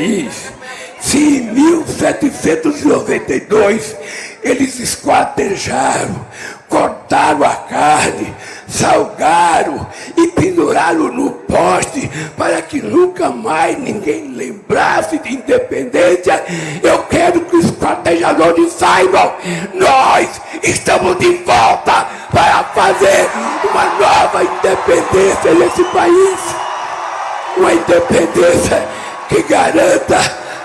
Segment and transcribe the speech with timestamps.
[0.00, 0.50] país,
[0.98, 3.96] se em 1792
[4.42, 6.26] eles esquartejaram,
[6.68, 8.34] cortaram a carne,
[8.66, 16.42] salgaram e penduraram no poste para que nunca mais ninguém lembrasse de independência.
[16.82, 19.34] Eu quero que os cortejadores saibam,
[19.74, 23.28] nós estamos de volta para fazer
[23.68, 26.40] uma nova independência nesse país.
[27.58, 28.88] Uma independência
[29.30, 30.18] que garanta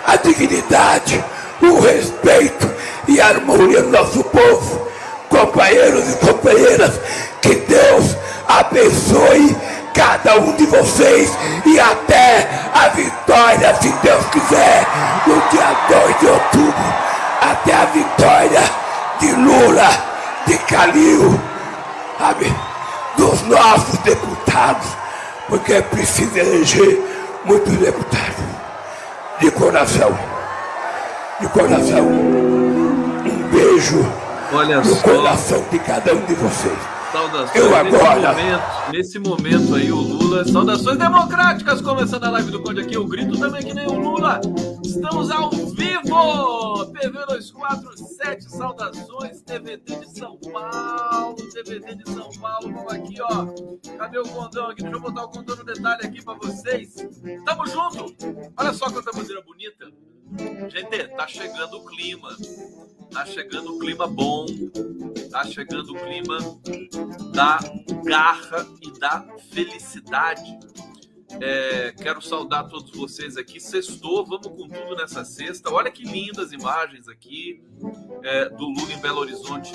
[0.08, 1.24] a dignidade,
[1.62, 2.68] o respeito
[3.08, 4.88] e a harmonia do nosso povo.
[5.30, 7.00] Companheiros e companheiras,
[7.42, 9.56] que Deus abençoe
[9.94, 11.32] cada um de vocês
[11.66, 14.86] e até a vitória, se Deus quiser,
[15.28, 16.94] no dia 2 de outubro,
[17.42, 18.62] até a vitória
[19.20, 19.90] de Lula,
[20.48, 21.40] de Calil,
[22.18, 22.54] sabe,
[23.16, 24.88] dos nossos deputados,
[25.48, 27.00] porque é preciso eleger
[27.46, 28.55] muitos deputados
[29.40, 30.18] de coração,
[31.42, 32.08] de coração.
[32.08, 34.06] Um beijo
[34.54, 35.02] Olha no só.
[35.02, 36.78] coração de cada um de vocês.
[37.16, 37.56] Saudações.
[37.56, 38.34] Eu agora.
[38.34, 40.44] Nesse momento, nesse momento aí, o Lula.
[40.44, 42.96] Saudações democráticas, começando a live do Conde aqui.
[42.96, 44.42] Eu grito também que nem o Lula.
[44.84, 46.86] Estamos ao vivo!
[46.88, 49.42] TV 247, saudações.
[49.44, 51.36] TVT de São Paulo.
[51.36, 52.74] TVT de São Paulo.
[52.74, 53.48] Vamos aqui, ó.
[53.98, 54.82] Cadê o condão aqui?
[54.82, 56.96] Deixa eu botar o condão no detalhe aqui pra vocês.
[57.46, 58.14] Tamo junto!
[58.58, 59.86] Olha só quanta bandeira bonita.
[60.68, 62.36] Gente, tá chegando o clima.
[63.12, 64.46] Tá chegando o clima bom.
[65.32, 66.38] Tá chegando o clima
[67.34, 67.60] da
[68.04, 70.58] garra e da felicidade.
[71.42, 73.60] É, quero saudar todos vocês aqui.
[73.60, 75.72] Sextou, vamos com tudo nessa sexta.
[75.72, 77.64] Olha que lindas imagens aqui
[78.24, 79.74] é, do Lula em Belo Horizonte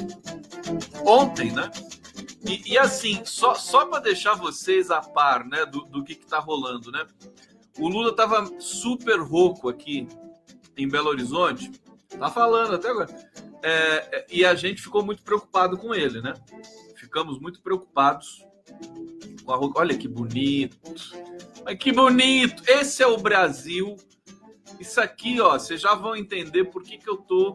[1.04, 1.70] ontem, né?
[2.46, 6.38] E, e assim, só, só para deixar vocês a par né, do, do que, está
[6.38, 7.06] rolando, né?
[7.78, 10.08] O Lula estava super rouco aqui
[10.76, 11.70] em Belo Horizonte,
[12.18, 13.08] tá falando até agora.
[13.62, 16.34] É, é, e a gente ficou muito preocupado com ele, né?
[16.96, 18.44] Ficamos muito preocupados
[19.44, 20.78] com a Olha que bonito.
[21.64, 22.62] Mas que bonito!
[22.66, 23.96] Esse é o Brasil.
[24.78, 27.54] Isso aqui, ó, vocês já vão entender por que, que eu tô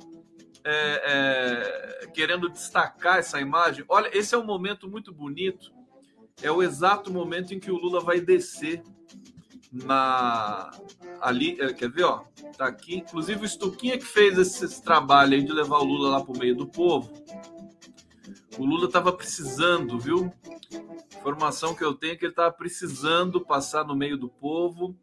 [0.63, 3.85] é, é, querendo destacar essa imagem.
[3.87, 5.73] Olha, esse é um momento muito bonito.
[6.41, 8.83] É o exato momento em que o Lula vai descer
[9.83, 10.71] na
[11.19, 12.23] ali, é, quer ver, ó?
[12.57, 16.09] Tá aqui, inclusive o Stuquinha que fez esse, esse trabalho aí de levar o Lula
[16.11, 17.11] lá pro meio do povo.
[18.57, 20.31] O Lula tava precisando, viu?
[21.19, 24.95] Informação que eu tenho é que ele tava precisando passar no meio do povo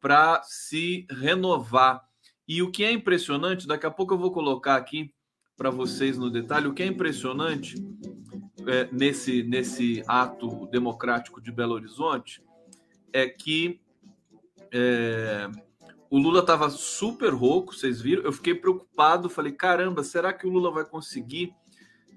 [0.00, 2.02] para se renovar.
[2.46, 5.12] E o que é impressionante, daqui a pouco eu vou colocar aqui
[5.56, 7.76] para vocês no detalhe, o que é impressionante
[8.66, 12.42] é, nesse, nesse ato democrático de Belo Horizonte
[13.12, 13.80] é que
[14.76, 15.48] é,
[16.10, 18.24] o Lula estava super rouco, vocês viram?
[18.24, 21.54] Eu fiquei preocupado, falei: caramba, será que o Lula vai conseguir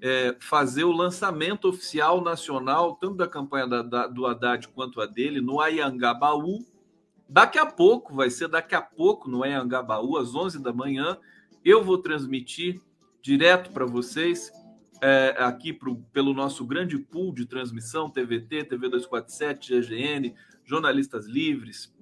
[0.02, 5.06] é, fazer o lançamento oficial nacional, tanto da campanha da, da, do Haddad quanto a
[5.06, 6.58] dele, no Ayangabaú?
[7.28, 11.16] Daqui a pouco, vai ser daqui a pouco no Ayangabaú, às 11 da manhã.
[11.64, 12.80] Eu vou transmitir
[13.22, 14.50] direto para vocês
[15.00, 20.34] é, aqui pro, pelo nosso grande pool de transmissão, TVT, TV 247, GGN,
[20.64, 21.92] jornalistas livres,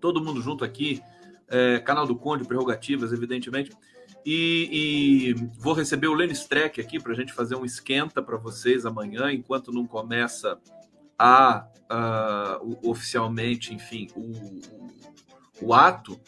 [0.00, 1.02] todo mundo junto aqui,
[1.48, 3.70] é, canal do Conde, prerrogativas, evidentemente.
[4.24, 8.36] E, e vou receber o Lenny Streck aqui para a gente fazer um esquenta para
[8.36, 10.58] vocês amanhã, enquanto não começa
[11.18, 16.20] a, a oficialmente, enfim, o, o, o ato.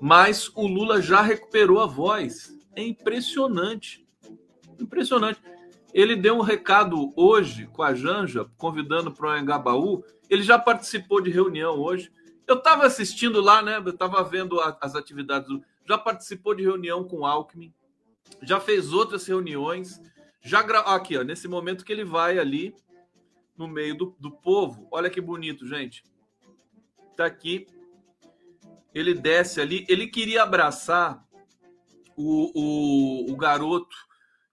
[0.00, 2.54] Mas o Lula já recuperou a voz.
[2.74, 4.06] É impressionante.
[4.80, 5.40] Impressionante.
[5.92, 10.04] Ele deu um recado hoje com a Janja, convidando para o Engabaú.
[10.28, 12.12] Ele já participou de reunião hoje.
[12.46, 13.78] Eu estava assistindo lá, né?
[13.78, 15.48] Eu estava vendo a, as atividades.
[15.48, 17.72] Do, já participou de reunião com o Alckmin,
[18.42, 20.00] já fez outras reuniões.
[20.40, 20.80] Já gra...
[20.80, 22.74] aqui, ó, nesse momento que ele vai ali
[23.56, 24.86] no meio do, do povo.
[24.90, 26.04] Olha que bonito, gente.
[27.16, 27.66] Tá aqui.
[28.94, 29.84] Ele desce ali.
[29.88, 31.24] Ele queria abraçar
[32.16, 33.96] o, o, o garoto.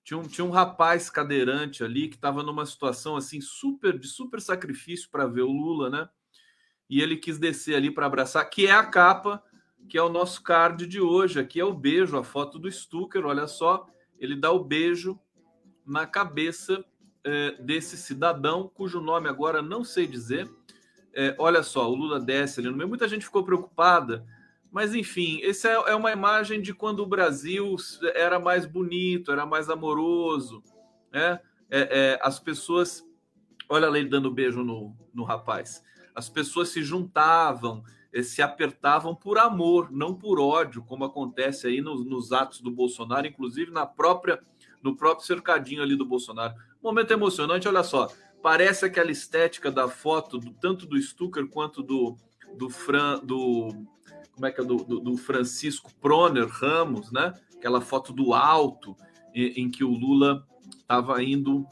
[0.04, 4.42] Tinha um, tinha um rapaz cadeirante ali que estava numa situação assim super de super
[4.42, 6.10] sacrifício para ver o Lula, né?
[6.94, 9.42] E ele quis descer ali para abraçar, que é a capa,
[9.90, 11.40] que é o nosso card de hoje.
[11.40, 13.88] Aqui é o beijo, a foto do Stucker, olha só,
[14.19, 15.19] ele dá o beijo
[15.84, 16.86] na cabeça
[17.24, 20.48] é, desse cidadão, cujo nome agora não sei dizer,
[21.16, 22.90] É, olha só, o Lula desce ali no meio.
[22.90, 24.25] Muita gente ficou preocupada,
[24.72, 27.75] mas enfim, essa é, é uma imagem de quando o Brasil
[28.16, 30.63] era mais bonito, era mais amoroso,
[31.12, 31.40] né?
[31.69, 33.04] É, é, as pessoas,
[33.69, 35.84] olha ele dando beijo no, no rapaz.
[36.15, 37.83] As pessoas se juntavam,
[38.24, 43.25] se apertavam por amor, não por ódio, como acontece aí nos, nos atos do Bolsonaro,
[43.25, 44.39] inclusive na própria
[44.83, 46.54] no próprio cercadinho ali do Bolsonaro.
[46.81, 48.12] Momento emocionante, olha só.
[48.42, 52.18] Parece aquela estética da foto, do, tanto do Stucker quanto do,
[52.57, 53.69] do Fran, do
[54.33, 57.33] como é que é do, do, do Francisco Proner Ramos, né?
[57.56, 58.98] Aquela foto do alto
[59.33, 60.45] em, em que o Lula
[60.77, 61.66] estava indo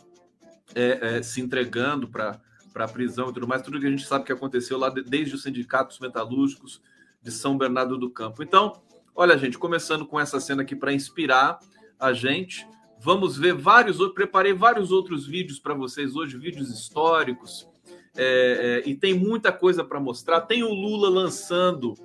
[0.73, 2.39] é, é, se entregando para
[2.71, 5.35] para a prisão e tudo mais, tudo que a gente sabe que aconteceu lá desde
[5.35, 6.81] os sindicatos metalúrgicos
[7.21, 8.41] de São Bernardo do Campo.
[8.41, 8.81] Então,
[9.15, 11.59] olha, gente, começando com essa cena aqui para inspirar
[11.99, 12.65] a gente,
[13.03, 14.13] Vamos ver vários outros.
[14.13, 17.67] Preparei vários outros vídeos para vocês hoje, vídeos históricos.
[18.15, 20.41] É, é, e tem muita coisa para mostrar.
[20.41, 21.95] Tem o Lula lançando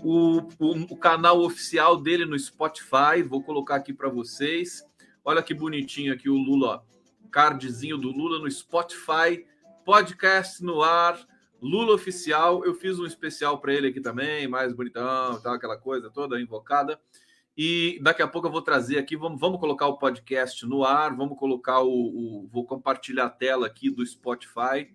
[0.00, 3.24] o, o, o, canal oficial dele no Spotify.
[3.26, 4.84] Vou colocar aqui para vocês.
[5.24, 7.28] Olha que bonitinho aqui o Lula, ó.
[7.28, 9.44] cardzinho do Lula no Spotify,
[9.86, 11.16] podcast no ar,
[11.62, 12.64] Lula oficial.
[12.64, 17.00] Eu fiz um especial para ele aqui também, mais bonitão, tal, aquela coisa toda invocada.
[17.56, 21.14] E daqui a pouco eu vou trazer aqui, vamos, vamos colocar o podcast no ar,
[21.14, 24.92] vamos colocar o, o vou compartilhar a tela aqui do Spotify.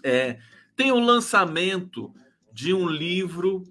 [0.00, 0.38] É,
[0.76, 2.14] tem o um lançamento
[2.52, 3.64] de um livro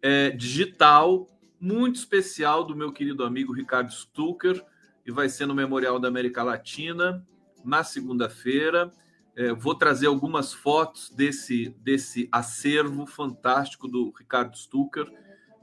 [0.00, 1.28] é, digital
[1.60, 4.64] muito especial do meu querido amigo Ricardo Stucker,
[5.04, 7.22] e vai ser no Memorial da América Latina
[7.62, 8.90] na segunda-feira.
[9.36, 15.06] É, vou trazer algumas fotos desse, desse acervo fantástico do Ricardo Stucker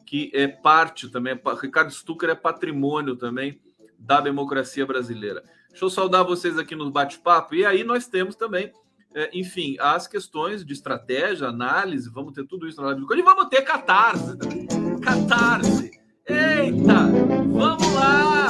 [0.06, 3.60] que é parte também, Ricardo Stucker é patrimônio também
[3.98, 5.44] da democracia brasileira.
[5.70, 7.56] Deixa eu saudar vocês aqui no bate-papo.
[7.56, 8.72] E aí nós temos também,
[9.16, 13.22] é, enfim, as questões de estratégia, análise, vamos ter tudo isso na live do E
[13.24, 14.68] vamos ter catarse também.
[15.02, 16.00] Catarse.
[16.28, 17.08] Eita!
[17.48, 18.48] Vamos lá!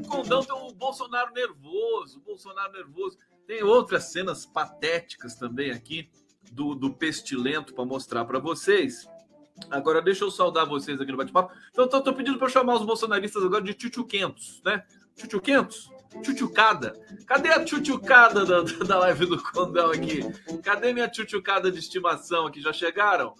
[0.00, 3.18] O condão tem o Bolsonaro nervoso, o Bolsonaro nervoso.
[3.46, 6.08] Tem outras cenas patéticas também aqui
[6.52, 9.08] do, do pestilento para mostrar para vocês.
[9.70, 11.54] Agora, deixa eu saudar vocês aqui no bate-papo.
[11.70, 14.84] Então, estou pedindo para chamar os bolsonaristas agora de tchutchuquentos, né?
[15.16, 15.90] Tchutchuquentos?
[16.22, 16.92] Tchutchucada.
[17.26, 20.20] Cadê a tchutchucada da, da live do Condão aqui?
[20.62, 22.60] Cadê minha tchutchucada de estimação aqui?
[22.60, 23.34] Já chegaram?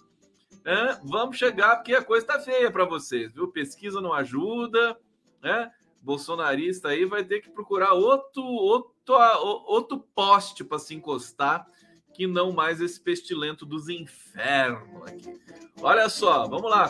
[0.63, 3.49] É, vamos chegar, porque a coisa está feia para vocês, viu?
[3.49, 4.97] Pesquisa não ajuda,
[5.41, 5.71] né?
[6.01, 11.67] Bolsonarista aí vai ter que procurar outro, outro, outro poste para se encostar
[12.13, 15.37] que não mais esse pestilento dos infernos aqui.
[15.81, 16.87] Olha só, vamos lá,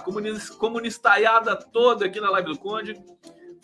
[0.59, 2.93] comunistaiada toda aqui na live do Conde.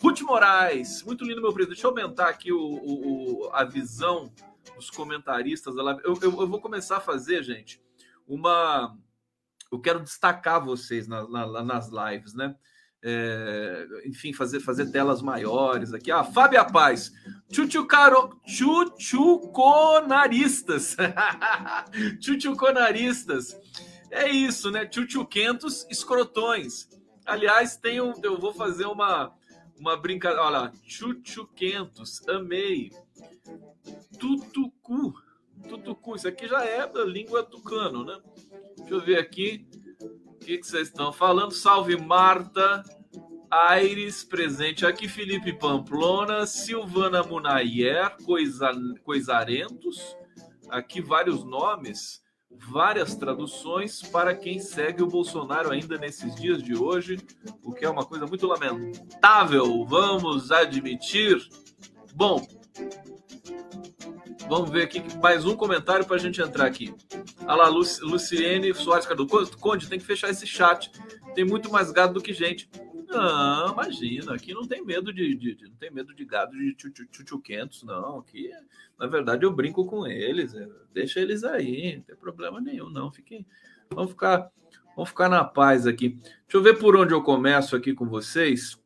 [0.02, 1.76] Ruth Moraes, muito lindo, meu presidente.
[1.76, 4.32] Deixa eu aumentar aqui o, o, a visão
[4.74, 6.00] dos comentaristas da live.
[6.04, 7.80] Eu, eu, eu, vou começar a fazer, gente,
[8.26, 8.98] uma.
[9.70, 12.56] Eu quero destacar vocês na, na, nas lives, né?
[13.02, 16.12] É, enfim, fazer, fazer telas maiores aqui.
[16.12, 17.12] Ah, Fábia Paz,
[17.50, 20.96] chuchucaro, chuchuconaristas.
[22.22, 23.56] chuchuconaristas.
[24.10, 24.88] É isso, né?
[24.90, 26.88] Chuchuquentos escrotões.
[27.26, 29.34] Aliás, tem um, eu vou fazer uma,
[29.78, 30.44] uma brincadeira.
[30.44, 32.92] Olha lá, chuchuquentos, amei.
[34.18, 35.14] Tutucu.
[35.68, 38.20] Tutucu, isso aqui já é da língua tucano, né?
[38.76, 39.66] Deixa eu ver aqui.
[40.44, 41.52] Que, que vocês estão falando?
[41.52, 42.82] Salve Marta,
[43.48, 48.72] Aires presente aqui, Felipe Pamplona, Silvana Munayer, Coisa,
[49.04, 50.16] Coisarentos,
[50.68, 57.18] aqui vários nomes, várias traduções para quem segue o Bolsonaro ainda nesses dias de hoje,
[57.62, 61.38] o que é uma coisa muito lamentável, vamos admitir.
[62.16, 62.44] Bom,
[64.48, 66.94] Vamos ver aqui mais um comentário para a gente entrar aqui.
[67.42, 69.56] Olha lá, Luciene Soares Cardoso.
[69.58, 70.90] Conde, tem que fechar esse chat.
[71.34, 72.68] Tem muito mais gado do que gente.
[73.08, 76.74] Não, imagina, aqui não tem medo de, de, de não tem medo de gado de
[76.74, 78.18] tchutchuquentos, não.
[78.18, 78.50] Aqui,
[78.98, 80.54] na verdade, eu brinco com eles.
[80.54, 83.12] É, deixa eles aí, não tem problema nenhum, não.
[83.12, 83.46] Fiquem,
[83.90, 84.50] vamos ficar,
[84.96, 86.10] vamos ficar na paz aqui.
[86.10, 88.80] Deixa eu ver por onde eu começo aqui com vocês.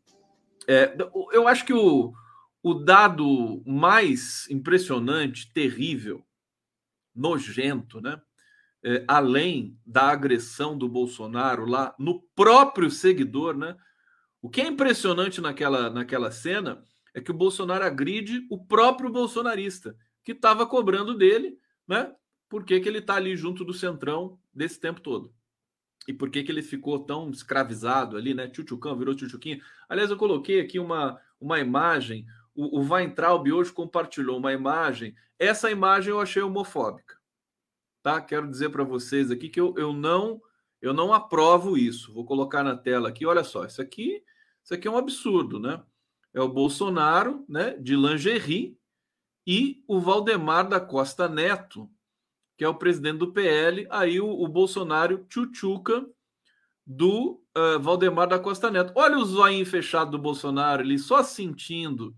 [0.67, 0.97] É,
[1.33, 2.13] eu acho que o,
[2.67, 6.27] o dado mais impressionante, terrível,
[7.15, 8.21] nojento, né?
[8.83, 13.77] É, além da agressão do Bolsonaro lá no próprio seguidor, né?
[14.43, 16.83] O que é impressionante naquela, naquela cena
[17.15, 21.57] é que o Bolsonaro agride o próprio bolsonarista, que estava cobrando dele,
[21.87, 22.13] né?
[22.49, 25.33] Por que, que ele está ali junto do Centrão desse tempo todo?
[26.09, 28.49] E por que, que ele ficou tão escravizado ali, né?
[28.49, 29.61] Tchutchucão virou tchutchuquinho.
[29.89, 35.15] Aliás, eu coloquei aqui uma, uma imagem o, o Weintraub hoje compartilhou uma imagem.
[35.39, 37.17] Essa imagem eu achei homofóbica.
[38.03, 38.21] tá?
[38.21, 40.41] Quero dizer para vocês aqui que eu, eu não
[40.81, 42.13] eu não aprovo isso.
[42.13, 44.23] Vou colocar na tela aqui, olha só, isso aqui,
[44.63, 45.83] isso aqui é um absurdo, né?
[46.33, 48.79] É o Bolsonaro, né, de lingerie
[49.47, 51.89] e o Valdemar da Costa Neto,
[52.59, 56.07] que é o presidente do PL, aí o, o Bolsonaro tchutchuca
[56.87, 58.93] do uh, Valdemar da Costa Neto.
[58.95, 62.15] Olha o zoinho fechado do Bolsonaro ali, só sentindo,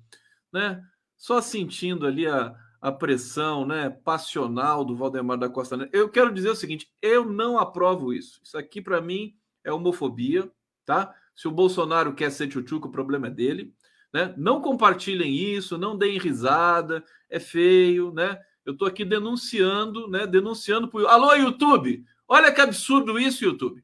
[0.52, 0.82] né?
[1.16, 5.88] Só sentindo ali a, a pressão né, passional do Valdemar da Costa.
[5.92, 8.40] Eu quero dizer o seguinte: eu não aprovo isso.
[8.42, 10.50] Isso aqui, para mim, é homofobia,
[10.84, 11.14] tá?
[11.34, 13.74] Se o Bolsonaro quer ser tchutchuca, o problema é dele.
[14.12, 14.34] Né?
[14.36, 18.38] Não compartilhem isso, não deem risada, é feio, né?
[18.64, 20.26] Eu estou aqui denunciando, né?
[20.26, 21.06] Denunciando por.
[21.06, 22.04] Alô, YouTube!
[22.26, 23.82] Olha que absurdo isso, YouTube.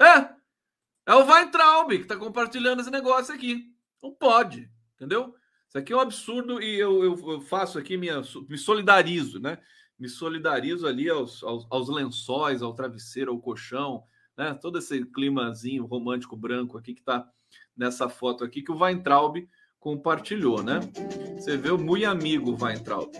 [0.00, 0.38] É!
[1.06, 3.72] É o Weintraub que está compartilhando esse negócio aqui.
[4.02, 5.34] Não pode, entendeu?
[5.68, 9.58] Isso aqui é um absurdo e eu, eu, faço aqui, minha, me solidarizo, né?
[9.98, 14.02] Me solidarizo ali aos, aos, aos, lençóis, ao travesseiro, ao colchão,
[14.34, 14.54] né?
[14.54, 17.28] Todo esse climazinho romântico branco aqui que está
[17.76, 19.46] nessa foto aqui que o Weintraub
[19.78, 20.80] compartilhou, né?
[21.38, 23.12] Você vê o muito amigo Weintraub.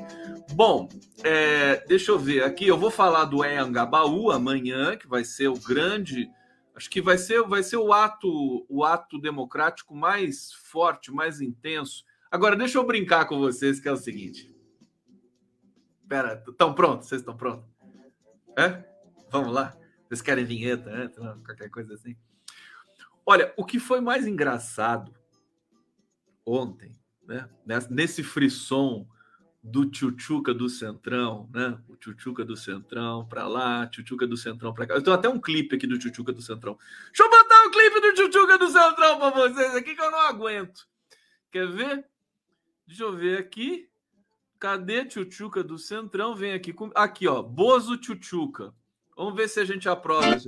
[0.53, 0.89] Bom,
[1.23, 2.67] é, deixa eu ver aqui.
[2.67, 6.31] Eu vou falar do Engabaú amanhã, que vai ser o grande
[6.75, 12.05] acho que vai ser, vai ser o ato o ato democrático mais forte, mais intenso
[12.31, 14.55] Agora, deixa eu brincar com vocês, que é o seguinte.
[16.09, 17.09] Pera, estão prontos?
[17.09, 17.69] Vocês estão prontos?
[18.57, 18.85] É?
[19.31, 19.77] Vamos lá?
[20.07, 21.11] Vocês querem vinheta, né?
[21.45, 22.17] Qualquer coisa assim.
[23.25, 25.15] Olha, o que foi mais engraçado
[26.45, 27.49] ontem, né?
[27.91, 29.07] Nesse frisson
[29.63, 31.79] do Tchutchuca do Centrão, né?
[31.89, 34.95] O Tchutchuca do Centrão para lá, Tchutchuca do Centrão para cá.
[34.95, 36.79] Eu tenho até um clipe aqui do Tchutchuca do Centrão.
[37.07, 40.21] Deixa eu botar um clipe do Tchutchuca do Centrão para vocês aqui que eu não
[40.21, 40.89] aguento.
[41.51, 42.07] Quer ver?
[42.89, 43.87] Deixa eu ver aqui.
[44.59, 46.35] Cadê Tchutchuca do Centrão?
[46.35, 46.73] Vem aqui.
[46.73, 46.91] Com...
[46.95, 47.43] Aqui, ó.
[47.43, 48.73] Bozo Tchutchuca.
[49.15, 50.47] Vamos ver se a gente aprova isso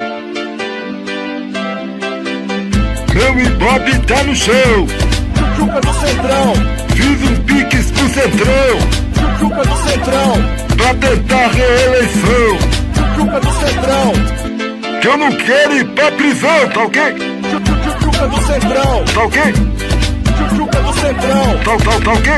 [3.13, 4.87] Meu Ibope tá no chão.
[5.35, 6.55] Tchutchuca do Centrão.
[6.97, 8.79] Fiz um piques pro Centrão.
[9.13, 10.33] Tchutchuca do Centrão.
[10.79, 12.57] Pra tentar reeleição.
[12.95, 15.01] Tchutchuca do Centrão.
[15.03, 17.03] Que eu não quero ir pra prisão, tá ok?
[17.13, 19.05] Tchutchuca do Centrão.
[19.05, 19.70] Tá ok?
[21.01, 21.65] Tchutchuca do Centrão.
[21.65, 22.31] Tá, tá, tá ok?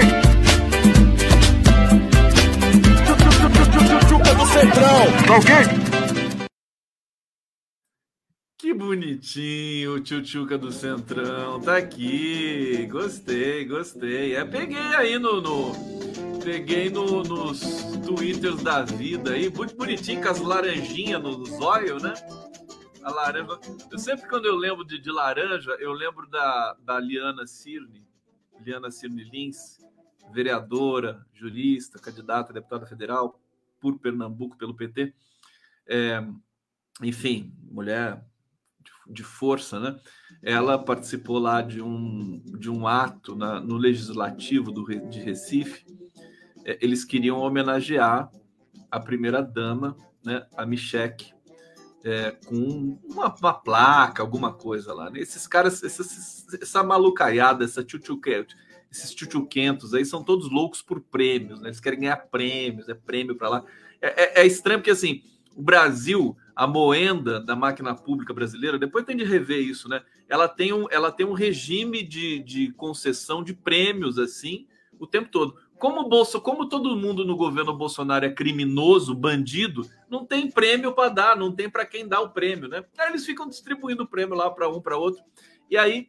[3.99, 5.03] Tchutchuca do Centrão.
[5.27, 5.55] Tá ok?
[8.59, 11.61] Que bonitinho o Tchutchuca do Centrão.
[11.61, 12.87] Tá aqui.
[12.89, 14.37] Gostei, gostei.
[14.37, 15.41] É, peguei aí no.
[15.41, 15.73] no
[16.45, 17.61] peguei no, nos
[18.07, 19.51] twitters da vida aí.
[19.51, 22.15] Muito bonitinho com as laranjinhas no zóio, né?
[23.03, 23.59] a laranja.
[23.91, 28.07] Eu sempre, quando eu lembro de, de laranja, eu lembro da, da Liana Cirne,
[28.63, 29.79] Liana Cirne Lins,
[30.33, 33.41] vereadora, jurista, candidata a deputada federal
[33.81, 35.13] por Pernambuco, pelo PT.
[35.87, 36.25] É,
[37.03, 38.25] enfim, mulher
[39.07, 40.01] de, força, né?
[40.43, 45.85] Ela participou lá de um, de um ato na, no legislativo do, de Recife.
[46.65, 48.31] É, eles queriam homenagear
[48.91, 51.32] a primeira dama, né, a Michele
[52.05, 55.11] é, com uma, uma, placa, alguma coisa lá.
[55.11, 55.21] Né?
[55.21, 58.57] Esses caras, essa malucaiada, essa tchutchuquete,
[58.91, 61.69] esses tchutchuquentos aí são todos loucos por prêmios, né?
[61.69, 63.65] Eles querem ganhar prêmios, é prêmio para lá.
[64.01, 65.23] É, é, é, estranho porque assim,
[65.57, 70.03] o Brasil, a moenda da máquina pública brasileira, depois tem de rever isso, né?
[70.29, 74.67] Ela tem um, ela tem um regime de, de concessão de prêmios assim
[74.99, 80.25] o tempo todo como Bolsa, como todo mundo no governo Bolsonaro é criminoso, bandido, não
[80.25, 82.85] tem prêmio para dar, não tem para quem dar o prêmio, né?
[82.97, 85.25] Aí eles ficam distribuindo o prêmio lá para um para outro.
[85.69, 86.09] E aí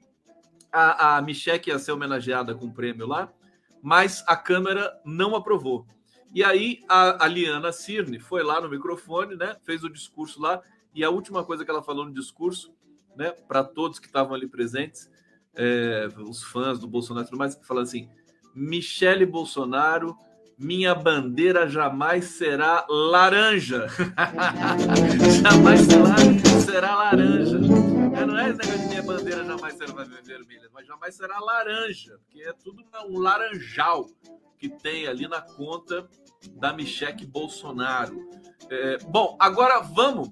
[0.71, 3.33] a, a Michelle ia ser homenageada com o prêmio lá,
[3.81, 5.87] mas a Câmara não aprovou.
[6.31, 9.57] E aí a, a Liana Cirne foi lá no microfone, né?
[9.63, 10.61] Fez o discurso lá
[10.93, 12.71] e a última coisa que ela falou no discurso,
[13.15, 13.31] né?
[13.47, 15.09] Para todos que estavam ali presentes,
[15.55, 18.07] é, os fãs do Bolsonaro e tudo mais, falando assim
[18.55, 20.17] Michele Bolsonaro,
[20.57, 23.87] minha bandeira jamais será laranja.
[25.41, 27.57] jamais será, será laranja.
[28.15, 32.19] É, não é esse negócio de minha bandeira jamais será vermelha, mas jamais será laranja,
[32.25, 34.07] porque é tudo um laranjal
[34.57, 36.07] que tem ali na conta
[36.53, 38.29] da Michele Bolsonaro.
[38.69, 40.29] É, bom, agora vamos,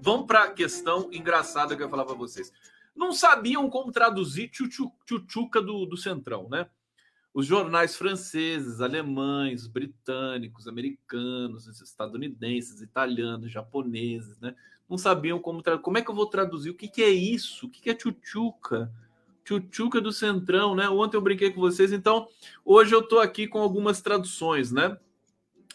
[0.00, 2.52] vamos para a questão engraçada que eu ia falar para vocês.
[2.94, 6.68] Não sabiam como traduzir tchutchuca do, do Centrão, né?
[7.34, 14.54] Os jornais franceses, alemães, britânicos, americanos, estadunidenses, italianos, japoneses, né?
[14.88, 17.66] Não sabiam como como é que eu vou traduzir o que, que é isso?
[17.66, 18.92] O que, que é tchutchuca?
[19.44, 20.88] Tchutchuca do Centrão, né?
[20.88, 22.28] Ontem eu brinquei com vocês, então
[22.64, 24.96] hoje eu estou aqui com algumas traduções, né?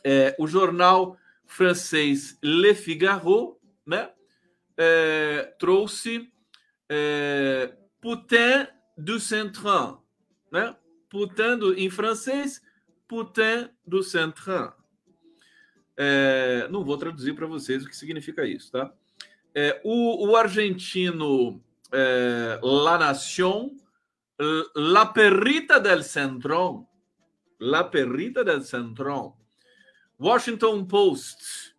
[0.01, 4.10] É, o jornal francês Le Figaro, né?
[4.78, 6.32] É, trouxe
[6.88, 8.66] é, Putain
[8.98, 9.98] du Centran,
[10.50, 10.74] né?
[11.10, 12.62] Putain do, em francês,
[13.08, 14.72] Putain du Centran.
[15.98, 18.94] É, não vou traduzir para vocês o que significa isso, tá?
[19.54, 21.62] É, o, o, argentino
[21.92, 23.75] é, La Nation,
[24.75, 26.88] La Perrita del Centrón,
[27.60, 29.34] La Perrita del Centrón,
[30.18, 31.75] Washington Post,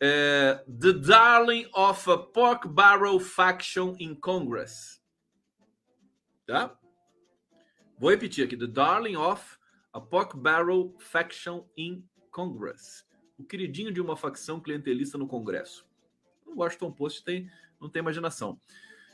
[0.00, 5.00] é, The Darling of a Pork Barrel Faction in Congress.
[6.46, 6.78] Tá?
[7.98, 9.58] Vou repetir aqui: The Darling of
[9.92, 13.04] a Pork Barrel Faction in Congress.
[13.38, 15.86] O queridinho de uma facção clientelista no Congresso.
[16.46, 17.50] O Washington Post tem,
[17.80, 18.58] não tem imaginação.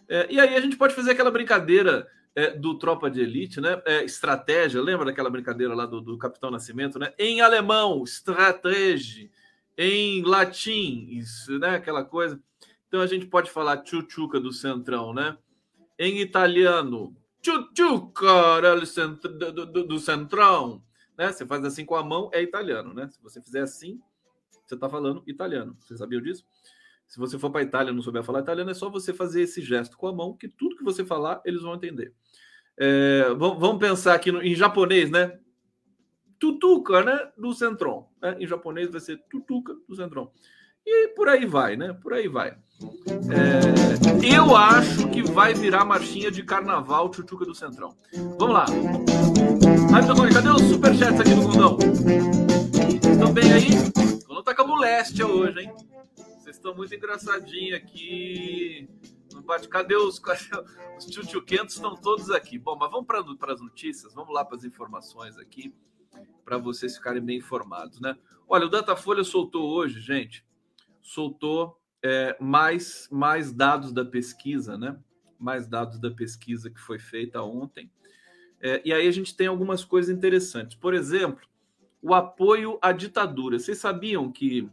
[0.09, 3.81] É, e aí a gente pode fazer aquela brincadeira é, do Tropa de Elite, né?
[3.87, 7.13] É, estratégia, lembra daquela brincadeira lá do, do Capitão Nascimento, né?
[7.19, 9.31] Em alemão, estratégia.
[9.77, 11.77] Em latim, isso, né?
[11.77, 12.41] Aquela coisa.
[12.89, 15.37] Então a gente pode falar tchutchuca do Centrão, né?
[15.99, 18.77] Em italiano, tchutchuca
[19.53, 20.83] do, do, Centrão.
[21.17, 21.31] Né?
[21.31, 23.09] Você faz assim com a mão, é italiano, né?
[23.09, 24.01] Se você fizer assim,
[24.67, 25.77] você está falando italiano.
[25.81, 26.45] Você sabia disso?
[27.07, 29.43] Se você for para a Itália e não souber falar italiano, é só você fazer
[29.43, 32.15] esse gesto com a mão, que tudo que você falar, eles vão entender.
[32.77, 35.39] É, vamos pensar aqui no, em japonês, né?
[36.41, 37.33] Tutuca, né?
[37.37, 38.11] Do Centron.
[38.21, 38.37] Né?
[38.41, 40.33] Em japonês vai ser Tutuca do Centron.
[40.87, 41.93] E por aí vai, né?
[41.95, 42.57] Por aí vai.
[43.31, 47.97] É, eu acho que vai virar marchinha de carnaval Tutuca do Centrão.
[48.39, 48.67] Vamos lá.
[50.33, 51.79] Cadê os superchats aqui do Condão?
[53.13, 53.69] Estão bem aí?
[54.29, 55.73] O tá com a moléstia hoje, hein?
[56.39, 58.89] Vocês estão muito engraçadinhos aqui.
[59.71, 60.21] Cadê os,
[60.99, 61.77] os tchutchuquentos?
[61.77, 62.59] Estão todos aqui.
[62.59, 65.75] Bom, mas vamos para as notícias, vamos lá para as informações aqui,
[66.45, 68.17] para vocês ficarem bem informados, né?
[68.47, 70.44] Olha, o Datafolha soltou hoje, gente,
[71.05, 74.99] soltou é, mais, mais dados da pesquisa, né?
[75.39, 77.91] Mais dados da pesquisa que foi feita ontem.
[78.61, 80.77] É, e aí a gente tem algumas coisas interessantes.
[80.77, 81.47] Por exemplo,
[82.01, 83.59] o apoio à ditadura.
[83.59, 84.69] Vocês sabiam que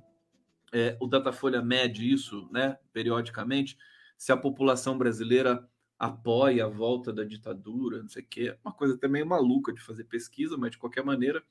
[0.71, 3.77] é, o Datafolha mede isso, né, periodicamente,
[4.17, 5.67] se a população brasileira
[5.99, 8.57] apoia a volta da ditadura, não sei o quê.
[8.63, 11.43] Uma coisa também maluca de fazer pesquisa, mas de qualquer maneira,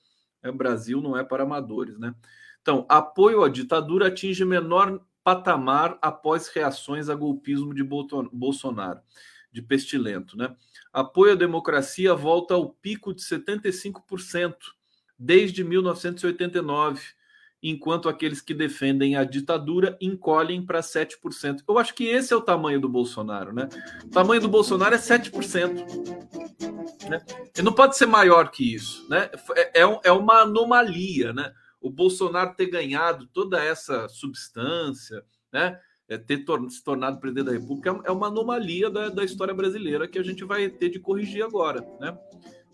[0.42, 2.14] é, o Brasil não é para amadores, né?
[2.62, 9.00] Então, apoio à ditadura atinge menor patamar após reações a golpismo de Bolsonaro
[9.52, 10.36] de pestilento.
[10.36, 10.54] Né?
[10.92, 14.54] Apoio à democracia volta ao pico de 75%
[15.18, 17.02] desde 1989,
[17.62, 21.62] enquanto aqueles que defendem a ditadura encolhem para 7%.
[21.68, 23.52] Eu acho que esse é o tamanho do Bolsonaro.
[23.52, 23.68] Né?
[24.04, 26.30] O tamanho do Bolsonaro é 7%.
[27.08, 27.22] Né?
[27.58, 29.06] E não pode ser maior que isso.
[29.10, 29.30] Né?
[29.56, 31.34] É, é, é uma anomalia.
[31.34, 31.52] Né?
[31.80, 35.80] O Bolsonaro ter ganhado toda essa substância, né?
[36.10, 40.08] é, ter tor se tornado presidente da República é uma anomalia da, da, história brasileira
[40.08, 41.80] que a gente vai ter de corrigir agora.
[42.00, 42.18] Né?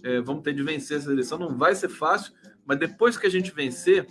[0.03, 2.33] É, vamos ter de vencer essa eleição, não vai ser fácil,
[2.65, 4.07] mas depois que a gente vencer,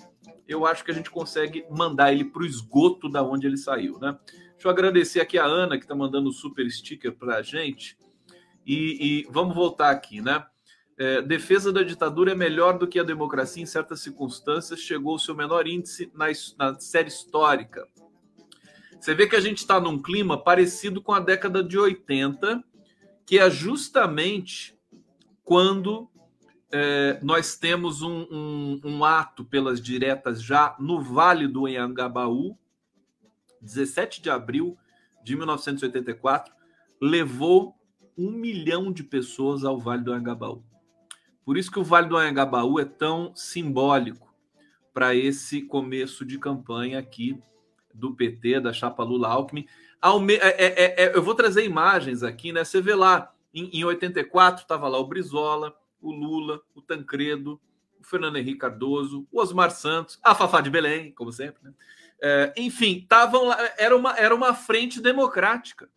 [0.47, 3.97] eu acho que a gente consegue mandar ele para o esgoto da onde ele saiu.
[3.99, 4.15] Né?
[4.51, 7.97] Deixa eu agradecer aqui a Ana, que está mandando super sticker para a gente.
[8.63, 10.43] E, e, vamos voltar aqui, né?
[10.97, 15.19] É, defesa da ditadura é melhor do que a democracia em certas circunstâncias, chegou ao
[15.19, 16.27] seu menor índice na,
[16.57, 17.85] na série histórica.
[18.99, 22.63] Você vê que a gente está num clima parecido com a década de 80,
[23.25, 24.75] que é justamente
[25.43, 26.09] quando
[26.71, 32.57] é, nós temos um, um, um, ato pelas diretas já no Vale do Anhangabaú,
[33.61, 34.77] 17 de abril
[35.23, 36.53] de 1984,
[37.01, 37.75] levou
[38.17, 40.63] um milhão de pessoas ao Vale do Anhangabaú.
[41.45, 44.33] Por isso que o Vale do Anhangabaú é tão simbólico
[44.91, 47.39] para esse começo de campanha aqui
[47.93, 49.67] do PT, da chapa Lula-Alckmin.
[50.01, 52.63] É, é, é, é, eu vou trazer imagens aqui, né?
[52.63, 57.61] Você vê lá, em, em 84 estava lá o Brizola, o Lula, o Tancredo,
[57.99, 61.73] o Fernando Henrique Cardoso, o Osmar Santos, a Fafá de Belém, como sempre, né?
[62.21, 65.89] É, enfim, estavam lá, era uma, era uma frente democrática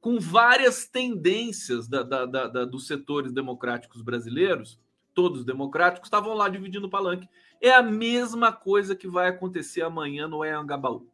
[0.00, 4.78] com várias tendências da, da, da, dos setores democráticos brasileiros,
[5.12, 7.28] todos democráticos, estavam lá dividindo o palanque.
[7.60, 11.08] É a mesma coisa que vai acontecer amanhã no Anhangabaú.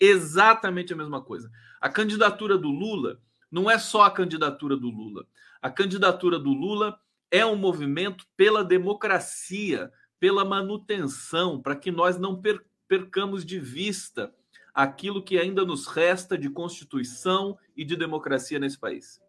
[0.00, 1.50] Exatamente a mesma coisa.
[1.80, 5.26] A candidatura do Lula não é só a candidatura do Lula.
[5.60, 6.98] A candidatura do Lula
[7.30, 12.40] é um movimento pela democracia, pela manutenção, para que nós não
[12.88, 14.32] percamos de vista
[14.76, 19.20] aquilo que ainda nos resta de constituição e de democracia nesse país.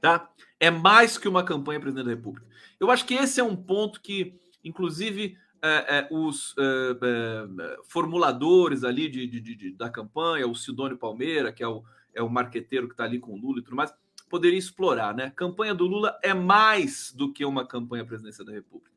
[0.00, 0.30] Tá?
[0.60, 2.46] É mais que uma campanha presidente da República.
[2.78, 8.84] Eu acho que esse é um ponto que Inclusive, é, é, os é, é, formuladores
[8.84, 12.86] ali de, de, de, da campanha, o Sidônio Palmeira, que é o, é o marqueteiro
[12.86, 13.92] que está ali com o Lula e tudo mais,
[14.28, 15.24] poderia explorar, né?
[15.24, 18.94] A campanha do Lula é mais do que uma campanha presidencial da República.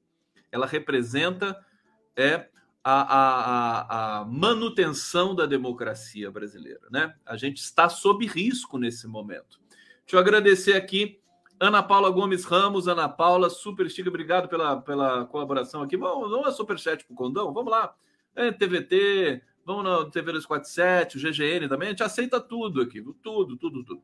[0.51, 1.57] Ela representa
[2.15, 2.49] é,
[2.83, 7.13] a, a, a, manutenção da democracia brasileira, né?
[7.25, 9.59] A gente está sob risco nesse momento.
[9.99, 11.21] Deixa eu agradecer aqui
[11.59, 15.95] Ana Paula Gomes Ramos, Ana Paula, super chique, obrigado pela, pela colaboração aqui.
[15.95, 17.53] Vamos, vamos a superchat pro Condão?
[17.53, 17.93] Vamos lá.
[18.35, 23.57] É, TVT, vamos na TV 247, o GGN também, a gente aceita tudo aqui, tudo,
[23.57, 24.01] tudo, tudo.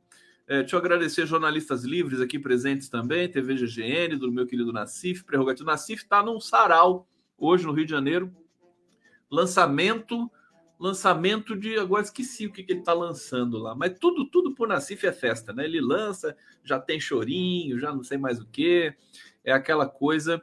[0.48, 5.24] É, deixa eu agradecer jornalistas livres aqui presentes também, TV GGN, do meu querido Nassif,
[5.24, 5.66] Prerrogativo.
[5.66, 8.32] Nassif está num sarau hoje no Rio de Janeiro.
[9.30, 10.32] Lançamento
[10.80, 11.78] lançamento de.
[11.78, 15.12] Agora esqueci o que, que ele está lançando lá, mas tudo, tudo por Nassif é
[15.12, 15.66] festa, né?
[15.66, 18.94] Ele lança, já tem chorinho, já não sei mais o que,
[19.44, 20.42] é aquela coisa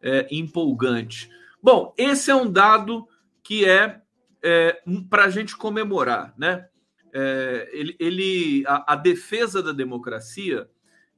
[0.00, 1.28] é, empolgante.
[1.62, 3.06] Bom, esse é um dado
[3.42, 4.00] que é,
[4.42, 6.68] é para a gente comemorar, né?
[7.14, 10.68] É, ele, ele a, a defesa da democracia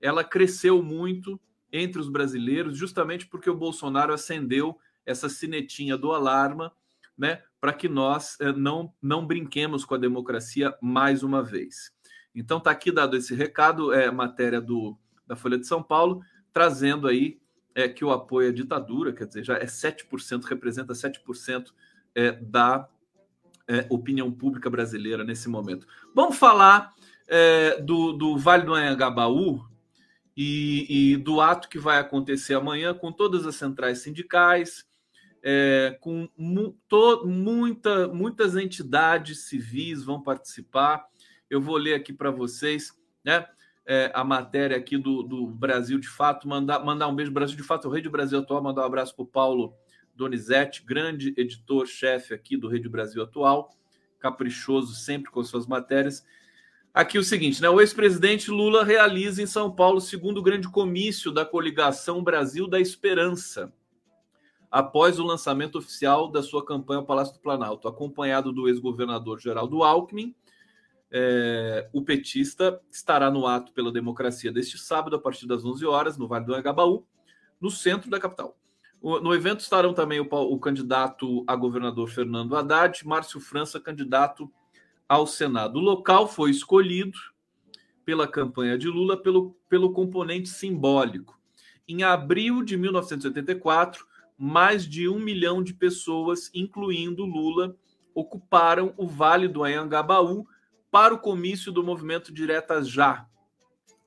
[0.01, 1.41] ela cresceu muito
[1.73, 6.73] entre os brasileiros, justamente porque o Bolsonaro acendeu essa sinetinha do alarma,
[7.17, 7.43] né?
[7.61, 11.91] para que nós eh, não, não brinquemos com a democracia mais uma vez.
[12.35, 16.21] Então está aqui dado esse recado, é matéria do, da Folha de São Paulo,
[16.53, 17.41] trazendo aí
[17.75, 21.73] é, que o apoio à ditadura, quer dizer, já é 7%, representa 7%
[22.15, 22.87] é, da
[23.67, 25.87] é, opinião pública brasileira nesse momento.
[26.15, 26.93] Vamos falar
[27.27, 29.65] é, do, do Vale do Anhangabaú
[30.37, 34.85] e, e do ato que vai acontecer amanhã com todas as centrais sindicais,
[35.47, 41.05] é, com mu to, muita, muitas entidades civis vão participar.
[41.51, 42.91] Eu vou ler aqui para vocês,
[43.23, 43.47] né?
[43.87, 47.63] É, a matéria aqui do, do Brasil de Fato, mandar, mandar um beijo Brasil de
[47.63, 49.75] Fato, o Rei do Brasil Atual, mandar um abraço para o Paulo
[50.15, 53.69] Donizete, grande editor-chefe aqui do Rei do Brasil Atual,
[54.19, 56.25] caprichoso sempre com suas matérias.
[56.95, 57.69] Aqui o seguinte, né?
[57.69, 62.81] O ex-presidente Lula realiza em São Paulo o segundo grande comício da coligação Brasil da
[62.81, 63.71] Esperança
[64.75, 69.85] após o lançamento oficial da sua campanha ao Palácio do Planalto, acompanhado do ex-governador Geraldo
[69.85, 70.35] Alckmin.
[71.13, 76.19] É, o petista estará no ato pela democracia deste sábado, a partir das 11 horas,
[76.19, 77.07] no Vale do Agabaú,
[77.61, 78.59] no centro da capital.
[79.01, 84.51] O, no evento estarão também o, o, candidato a governador Fernando Haddad, Márcio França, candidato
[85.09, 85.79] ao Senado.
[85.79, 87.17] O local foi escolhido
[88.05, 91.39] pela campanha de Lula pelo, pelo componente simbólico.
[91.87, 94.05] Em abril de 1984,
[94.39, 97.77] mais de um milhão de pessoas, incluindo Lula,
[98.15, 100.47] ocuparam o Vale do Anhangabaú
[100.91, 103.27] para o comício do movimento Diretas Já,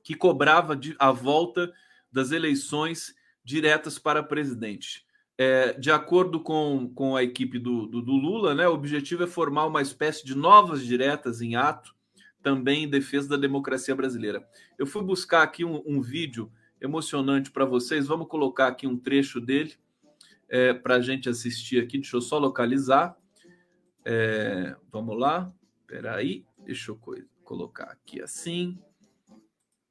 [0.02, 1.72] que cobrava a volta
[2.10, 3.14] das eleições
[3.44, 5.06] diretas para presidente.
[5.36, 9.26] É, de acordo com, com a equipe do, do, do, Lula, né, o objetivo é
[9.26, 11.94] formar uma espécie de novas diretas em ato,
[12.42, 14.46] também em defesa da democracia brasileira.
[14.78, 19.40] Eu fui buscar aqui um, um vídeo emocionante para vocês, vamos colocar aqui um trecho
[19.40, 19.74] dele
[20.48, 21.98] é, para a gente assistir aqui.
[21.98, 23.16] Deixa eu só localizar.
[24.04, 25.52] É, vamos lá.
[25.80, 26.44] Espera aí.
[26.64, 26.98] Deixa eu
[27.44, 28.78] colocar aqui assim.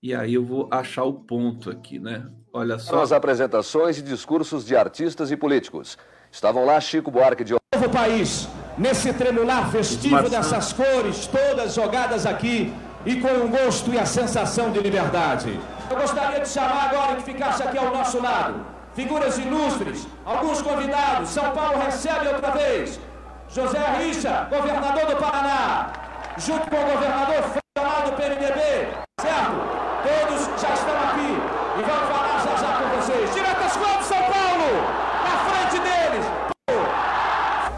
[0.01, 2.29] E aí eu vou achar o ponto aqui, né?
[2.53, 3.01] Olha só.
[3.01, 5.97] As apresentações e discursos de artistas e políticos.
[6.31, 12.71] Estavam lá Chico Buarque de novo país, nesse tremular festivo dessas cores, todas jogadas aqui
[13.05, 15.59] e com o gosto e a sensação de liberdade.
[15.89, 21.29] Eu gostaria de chamar agora que ficasse aqui ao nosso lado figuras ilustres, alguns convidados.
[21.29, 22.99] São Paulo recebe outra vez
[23.47, 25.91] José Richa, governador do Paraná,
[26.35, 28.87] junto com o governador federal do PNDB,
[29.21, 29.53] certo?
[30.01, 31.31] Todos já estão aqui
[31.77, 33.29] e vamos falar já já com vocês.
[33.67, 34.69] Escola de São Paulo,
[35.23, 36.25] na frente deles.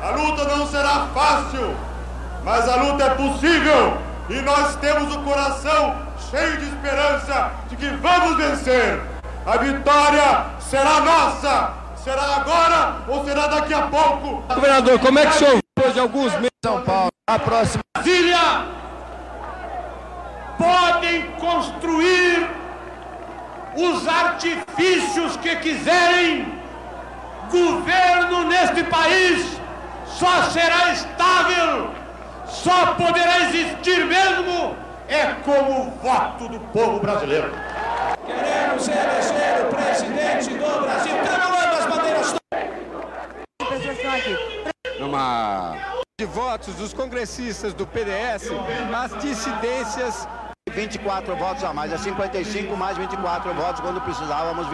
[0.01, 1.75] A luta não será fácil,
[2.45, 3.97] mas a luta é possível
[4.29, 5.97] e nós temos o coração
[6.31, 9.08] cheio de esperança de que vamos vencer.
[9.49, 11.73] A vitória será nossa.
[12.03, 14.43] Será agora ou será daqui a pouco?
[14.53, 17.81] Governador, como é que o senhor, depois de alguns meses São Paulo, a próxima.
[17.95, 18.65] Brasília,
[20.55, 22.47] podem construir
[23.75, 26.59] os artifícios que quiserem.
[27.49, 29.59] Governo neste país
[30.05, 31.89] só será estável,
[32.45, 34.75] só poderá existir mesmo
[35.09, 37.51] é como o voto do povo brasileiro.
[38.25, 42.35] Queremos eleger o presidente do Brasil, tremulando as bandeiras.
[44.99, 45.75] Numa
[46.19, 48.49] de votos dos congressistas do PDS,
[48.93, 50.27] as dissidências
[50.69, 54.67] 24 votos a mais, é 55 mais 24 votos quando precisávamos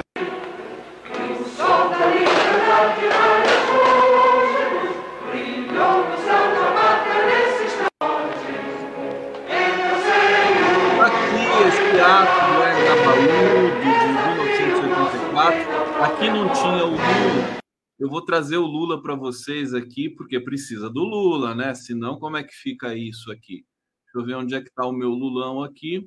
[15.46, 17.58] o Lula.
[17.98, 21.74] Eu vou trazer o Lula para vocês aqui, porque precisa do Lula, né?
[21.74, 23.64] Senão, como é que fica isso aqui?
[24.06, 26.06] Deixa eu ver onde é que está o meu Lulão aqui.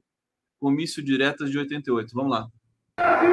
[0.61, 2.13] Comício diretas de 88.
[2.15, 2.47] Vamos lá.
[2.99, 3.31] Brasil,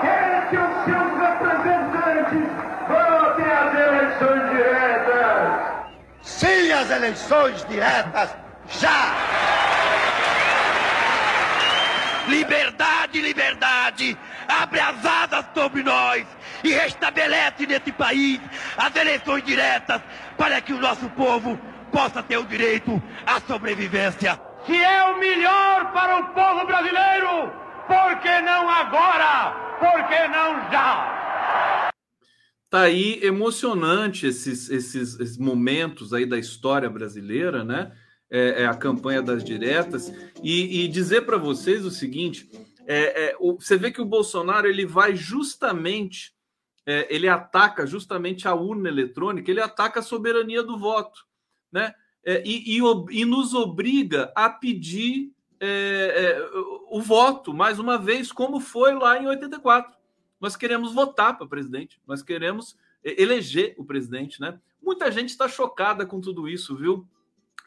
[0.00, 2.50] quer que os seus representantes
[2.88, 5.96] votem as eleições diretas?
[6.22, 8.36] Sim, as eleições diretas,
[8.68, 9.14] já!
[12.28, 16.26] Liberdade, liberdade, abre as asas sobre nós
[16.62, 18.40] e restabelece nesse país
[18.76, 20.00] as eleições diretas
[20.36, 21.58] para que o nosso povo
[21.92, 24.40] possa ter o direito à sobrevivência.
[24.66, 27.52] Se é o melhor para o povo brasileiro,
[27.86, 29.52] por que não agora?
[29.78, 31.90] Por que não já?
[32.70, 37.92] Tá aí emocionante esses, esses, esses momentos aí da história brasileira, né?
[38.30, 42.50] É, é a campanha das diretas e, e dizer para vocês o seguinte:
[42.86, 46.34] é, é, o, você vê que o Bolsonaro ele vai justamente
[46.86, 51.26] é, ele ataca justamente a urna eletrônica, ele ataca a soberania do voto,
[51.72, 51.94] né?
[52.26, 56.50] É, e, e, e, nos obriga a pedir é, é,
[56.90, 59.94] o voto, mais uma vez, como foi lá em 84.
[60.40, 64.58] Nós queremos votar para presidente, nós queremos eleger o presidente, né?
[64.82, 67.06] Muita gente está chocada com tudo isso, viu?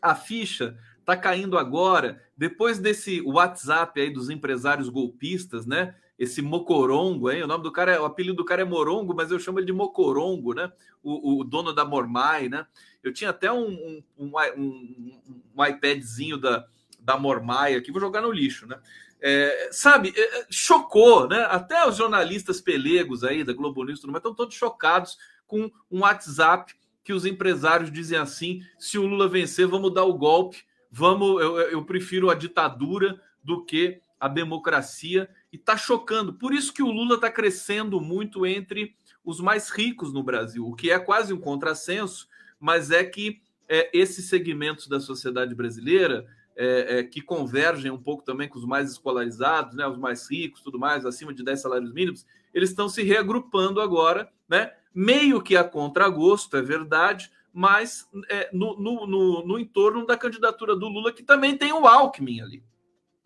[0.02, 0.78] A ficha
[1.08, 5.96] está caindo agora, depois desse WhatsApp aí dos empresários golpistas, né?
[6.18, 7.44] esse Mocorongo, hein?
[7.44, 9.68] O nome do cara, é, o apelido do cara é Morongo, mas eu chamo ele
[9.68, 10.72] de Mocorongo, né?
[11.04, 12.66] O, o dono da Mormai, né?
[13.04, 15.20] Eu tinha até um, um, um,
[15.56, 16.66] um, iPadzinho da,
[17.00, 18.80] da Mormai aqui, vou jogar no lixo, né?
[19.22, 21.48] É, sabe, é, é chocou, né?
[21.50, 26.74] Até os jornalistas pelegos aí da Globo News mas estão todos chocados com um WhatsApp
[27.04, 31.60] que os empresários dizem assim: se o Lula vencer, vamos dar o golpe, vamos, eu,
[31.60, 36.34] eu prefiro a ditadura do que a democracia e está chocando.
[36.34, 40.76] Por isso que o Lula está crescendo muito entre os mais ricos no Brasil, o
[40.76, 42.28] que é quase um contrassenso,
[42.60, 48.24] mas é que é, esses segmentos da sociedade brasileira é, é, que convergem um pouco
[48.24, 51.94] também com os mais escolarizados, né, os mais ricos, tudo mais, acima de 10 salários
[51.94, 58.52] mínimos, eles estão se reagrupando agora, né, meio que a contragosto, é verdade, mas é,
[58.54, 62.64] no, no, no, no entorno da candidatura do Lula, que também tem o Alckmin ali.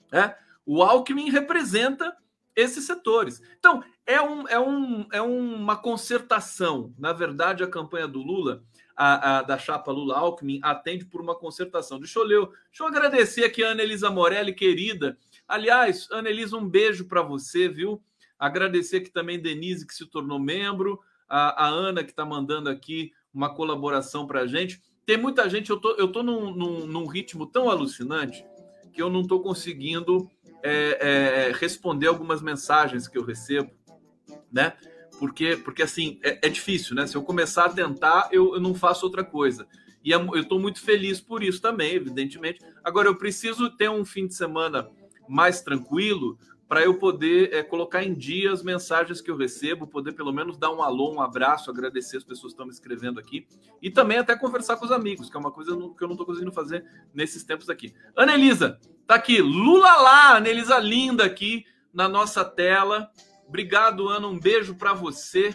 [0.10, 0.34] Né?
[0.66, 2.16] O Alckmin representa
[2.56, 3.42] esses setores.
[3.60, 6.96] Então, é, um, é, um, é uma concertação.
[6.98, 8.64] Na verdade, a campanha do Lula,
[8.96, 12.00] a, a da chapa Lula-Alckmin, atende por uma concertação.
[12.00, 12.40] Deixa eu, ler,
[12.70, 15.18] deixa eu agradecer aqui a Anelisa Morelli, querida.
[15.46, 18.02] Aliás, Anelisa, um beijo para você, viu?
[18.40, 23.12] Agradecer aqui também Denise, que se tornou membro, a, a Ana, que está mandando aqui
[23.34, 24.82] uma colaboração para a gente.
[25.06, 28.46] Tem muita gente, eu tô, eu tô num, num, num ritmo tão alucinante
[28.94, 30.30] que eu não estou conseguindo
[30.64, 33.72] é, é, responder algumas mensagens que eu recebo,
[34.52, 34.74] né?
[35.18, 37.08] Porque, porque assim, é, é difícil, né?
[37.08, 39.68] Se eu começar a tentar, eu, eu não faço outra coisa.
[40.04, 42.60] E é eu estou muito feliz por isso também, evidentemente.
[42.84, 44.90] Agora, eu preciso ter um fim de semana
[45.28, 46.38] mais tranquilo
[46.72, 50.58] para eu poder é, colocar em dia as mensagens que eu recebo, poder pelo menos
[50.58, 53.46] dar um alô, um abraço, agradecer as pessoas que estão me escrevendo aqui
[53.82, 56.26] e também até conversar com os amigos, que é uma coisa que eu não estou
[56.26, 57.94] conseguindo fazer nesses tempos aqui.
[58.16, 63.12] Ana Elisa, tá aqui, Lula lá, Ana Elisa linda aqui na nossa tela.
[63.46, 65.54] Obrigado, Ana, um beijo para você.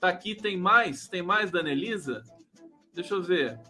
[0.00, 1.08] Tá aqui, tem mais?
[1.08, 2.22] Tem mais da Elisa?
[2.94, 3.60] Deixa eu ver.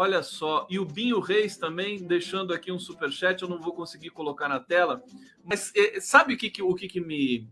[0.00, 3.72] Olha só, e o Binho Reis também deixando aqui um super chat, eu não vou
[3.72, 5.02] conseguir colocar na tela,
[5.44, 7.50] mas é, sabe o que, que o que, que me,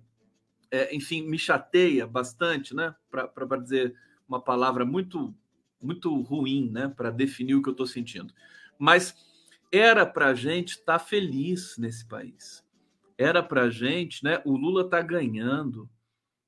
[0.71, 2.95] é, enfim, me chateia bastante, né?
[3.11, 3.97] Para dizer
[4.29, 5.35] uma palavra muito
[5.83, 6.87] muito ruim, né?
[6.87, 8.33] Para definir o que eu estou sentindo.
[8.79, 9.13] Mas
[9.73, 12.65] era para a gente estar tá feliz nesse país.
[13.19, 14.41] Era para a gente, né?
[14.45, 15.91] O Lula está ganhando,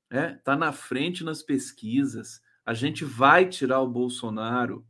[0.09, 0.39] né?
[0.45, 2.41] Tá na frente nas pesquisas.
[2.65, 4.87] A gente vai tirar o Bolsonaro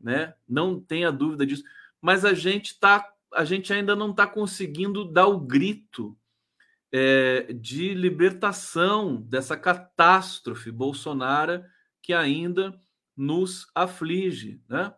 [0.00, 0.34] né?
[0.48, 1.64] Não tenha dúvida disso.
[2.00, 6.16] Mas a gente tá, a gente ainda não está conseguindo dar o grito
[6.92, 11.64] é, de libertação dessa catástrofe Bolsonaro
[12.02, 12.78] que ainda
[13.16, 14.94] nos aflige, né?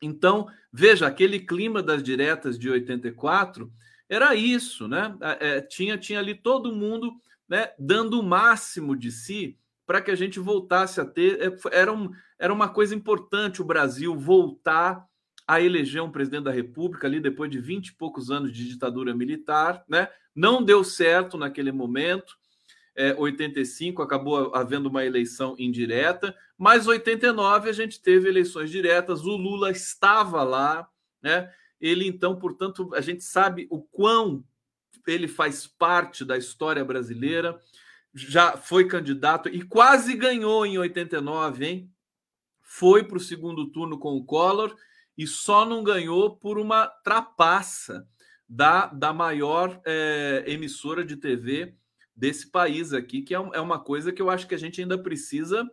[0.00, 3.72] Então, veja, aquele clima das diretas de 84
[4.08, 5.16] era isso, né?
[5.40, 10.14] É, tinha, tinha ali todo mundo né, dando o máximo de si para que a
[10.14, 11.40] gente voltasse a ter.
[11.40, 15.02] É, era, um, era uma coisa importante o Brasil voltar
[15.46, 19.14] a eleger um presidente da República ali depois de 20 e poucos anos de ditadura
[19.14, 20.10] militar, né?
[20.34, 22.36] Não deu certo naquele momento.
[22.94, 29.36] É, 85 acabou havendo uma eleição indireta, mas 89 a gente teve eleições diretas, o
[29.36, 30.86] Lula estava lá,
[31.22, 31.50] né?
[31.80, 34.44] Ele então, portanto, a gente sabe o quão
[35.06, 37.58] ele faz parte da história brasileira
[38.14, 41.92] já foi candidato e quase ganhou em 89, hein?
[42.60, 44.74] Foi para o segundo turno com o Collor
[45.16, 48.06] e só não ganhou por uma trapaça
[48.48, 51.74] da, da maior é, emissora de TV
[52.14, 54.98] desse país aqui, que é, é uma coisa que eu acho que a gente ainda
[54.98, 55.68] precisa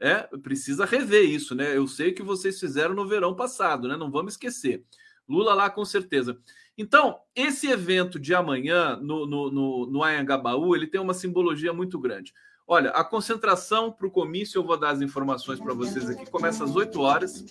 [0.00, 1.76] é, precisa rever isso, né?
[1.76, 3.98] Eu sei que vocês fizeram no verão passado, né?
[3.98, 4.82] Não vamos esquecer.
[5.28, 6.40] Lula lá com certeza.
[6.80, 11.98] Então, esse evento de amanhã no, no, no, no Anhangabaú, ele tem uma simbologia muito
[11.98, 12.32] grande.
[12.66, 16.64] Olha, a concentração para o comício, eu vou dar as informações para vocês aqui, começa
[16.64, 17.44] às 8 horas.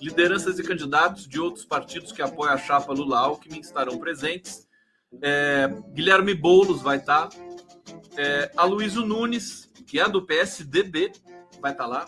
[0.00, 4.66] Lideranças e candidatos de outros partidos que apoiam a chapa Lula Alckmin estarão presentes.
[5.20, 7.28] É, Guilherme Boulos vai estar.
[7.28, 7.36] Tá.
[8.16, 11.12] É, Aloysio Nunes, que é do PSDB,
[11.60, 12.06] vai estar tá lá.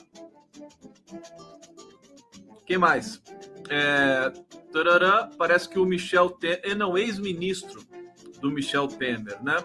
[2.65, 3.23] Quem mais?
[3.69, 4.33] É,
[4.75, 7.81] tarará, parece que o Michel Temer, é, não, ex-ministro
[8.41, 9.57] do Michel Temer, né?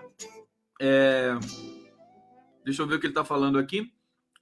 [0.80, 1.34] É,
[2.64, 3.92] deixa eu ver o que ele está falando aqui.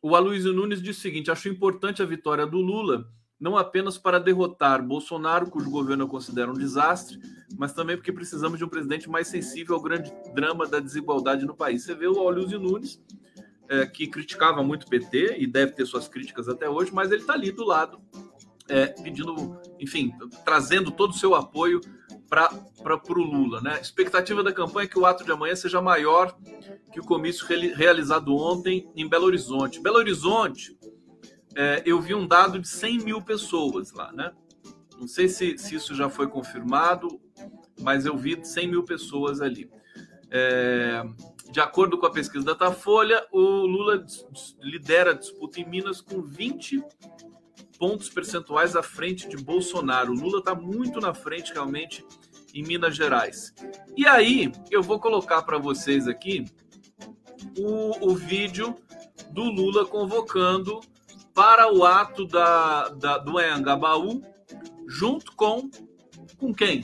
[0.01, 4.19] O Aloysio Nunes diz o seguinte: acho importante a vitória do Lula, não apenas para
[4.19, 7.17] derrotar Bolsonaro, cujo governo eu considero um desastre,
[7.57, 11.55] mas também porque precisamos de um presidente mais sensível ao grande drama da desigualdade no
[11.55, 11.83] país.
[11.83, 13.01] Você vê o Aloysio Nunes,
[13.69, 17.21] é, que criticava muito o PT e deve ter suas críticas até hoje, mas ele
[17.21, 18.01] está ali do lado
[18.69, 21.79] é, pedindo, enfim, trazendo todo o seu apoio
[22.29, 22.49] para
[23.09, 23.61] o Lula.
[23.61, 23.79] Né?
[23.79, 26.37] expectativa da campanha é que o ato de amanhã seja maior
[26.91, 29.79] que o comício realizado ontem em Belo Horizonte.
[29.79, 30.77] Belo Horizonte,
[31.55, 34.31] é, eu vi um dado de 100 mil pessoas lá, né?
[34.99, 37.19] Não sei se, se isso já foi confirmado,
[37.79, 39.69] mas eu vi 100 mil pessoas ali.
[40.29, 41.03] É,
[41.51, 44.05] de acordo com a pesquisa da Datafolha, o Lula
[44.59, 46.83] lidera a disputa em Minas com 20
[47.77, 50.13] pontos percentuais à frente de Bolsonaro.
[50.13, 52.05] Lula está muito na frente, realmente,
[52.53, 53.53] em Minas Gerais.
[53.95, 56.45] E aí, eu vou colocar para vocês aqui
[57.57, 58.75] o, o, vídeo
[59.31, 60.79] do Lula convocando
[61.33, 64.21] para o ato da, da, do Engabaú,
[64.87, 65.69] junto com,
[66.37, 66.83] com quem?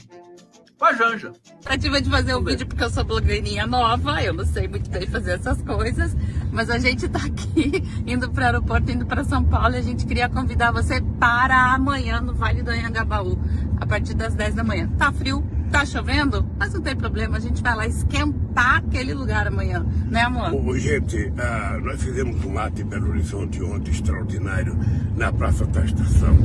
[0.77, 1.31] Com a Janja.
[1.65, 5.07] Ativa de fazer um vídeo porque eu sou blogueirinha nova, eu não sei muito bem
[5.07, 6.15] fazer essas coisas.
[6.51, 9.81] Mas a gente está aqui indo para o aeroporto, indo para São Paulo e a
[9.81, 13.39] gente queria convidar você para amanhã no Vale do Anhangabaú,
[13.79, 14.89] a partir das 10 da manhã.
[14.97, 19.47] Tá frio, tá chovendo, mas não tem problema, a gente vai lá esquentar aquele lugar
[19.47, 20.53] amanhã, né amor?
[20.53, 24.77] Ô, gente, uh, nós fizemos um ato em Belo Horizonte ontem extraordinário
[25.15, 26.37] na Praça da Estação.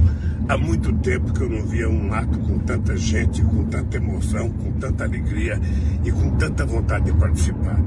[0.49, 4.49] Há muito tempo que eu não via um ato com tanta gente, com tanta emoção,
[4.49, 5.61] com tanta alegria
[6.03, 7.79] e com tanta vontade de participar.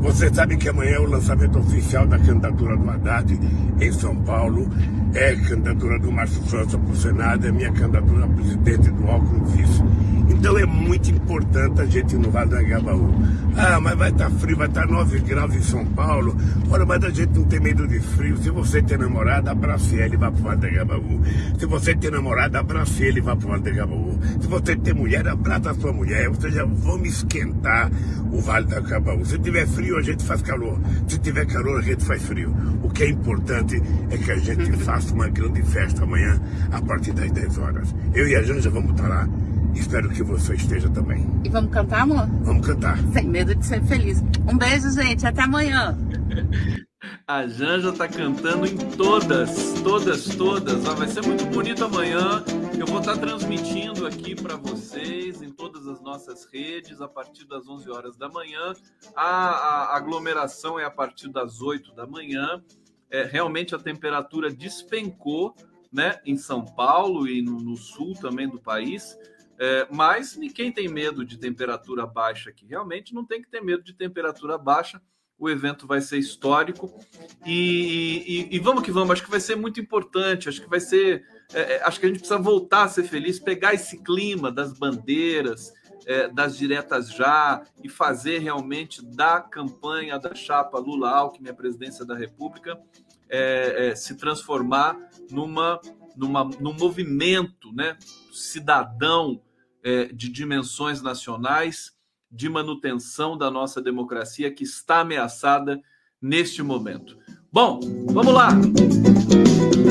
[0.00, 3.40] Você sabe que amanhã é o lançamento oficial da candidatura do Haddad
[3.80, 4.68] em São Paulo.
[5.12, 9.10] É a candidatura do Márcio França para o Senado, é minha candidatura a presidente do
[9.10, 9.82] Alckmin Vice.
[10.28, 13.14] Então é muito importante a gente ir no Vale do.
[13.56, 16.36] Ah, mas vai estar tá frio, vai estar tá 9 graus em São Paulo.
[16.70, 18.36] Olha, mas a gente não tem medo de frio.
[18.38, 21.20] Se você tem namorada, abrace ele e vá para o Vale do.
[21.58, 24.18] Se você tem namorada, abrace ele e vá para o Vale do Agabaú.
[24.38, 26.28] Se você tem mulher, abraça a sua mulher.
[26.28, 27.90] Ou seja, vamos esquentar
[28.30, 29.24] o Vale do Agabaú.
[29.24, 30.78] Se tiver frio, a gente faz calor.
[31.08, 32.54] Se tiver calor, a gente faz frio.
[32.82, 36.38] O que é importante é que a gente faça uma grande festa amanhã,
[36.72, 37.94] a partir das 10 horas.
[38.12, 39.26] Eu e a Janja vamos estar lá.
[39.74, 41.26] Espero que você esteja também.
[41.44, 42.26] E vamos cantar, amor?
[42.42, 42.98] Vamos cantar.
[43.12, 44.22] Sem medo de ser feliz.
[44.48, 45.26] Um beijo, gente.
[45.26, 45.96] Até amanhã.
[47.26, 50.84] A Janja tá cantando em todas, todas, todas.
[50.84, 52.44] vai ser muito bonito amanhã.
[52.78, 57.46] Eu vou estar tá transmitindo aqui para vocês em todas as nossas redes a partir
[57.46, 58.74] das 11 horas da manhã.
[59.16, 62.62] A, a aglomeração é a partir das 8 da manhã.
[63.10, 65.54] É, realmente a temperatura despencou
[65.92, 69.16] né, em São Paulo e no, no sul também do país.
[69.58, 73.82] É, mas quem tem medo de temperatura baixa aqui realmente não tem que ter medo
[73.82, 75.00] de temperatura baixa.
[75.36, 76.96] O evento vai ser histórico
[77.44, 79.10] e, e, e vamos que vamos.
[79.10, 80.48] Acho que vai ser muito importante.
[80.48, 81.24] Acho que vai ser.
[81.52, 84.72] É, é, acho que a gente precisa voltar a ser feliz, pegar esse clima das
[84.72, 85.72] bandeiras,
[86.06, 92.04] é, das diretas já e fazer realmente da campanha da chapa Lula Alckmin a presidência
[92.04, 92.80] da República
[93.28, 94.96] é, é, se transformar
[95.30, 95.80] numa,
[96.16, 97.96] numa, num movimento né,
[98.32, 99.40] cidadão
[99.84, 101.92] é, de dimensões nacionais,
[102.30, 105.80] de manutenção da nossa democracia que está ameaçada
[106.20, 107.16] neste momento.
[107.52, 108.48] Bom, vamos lá.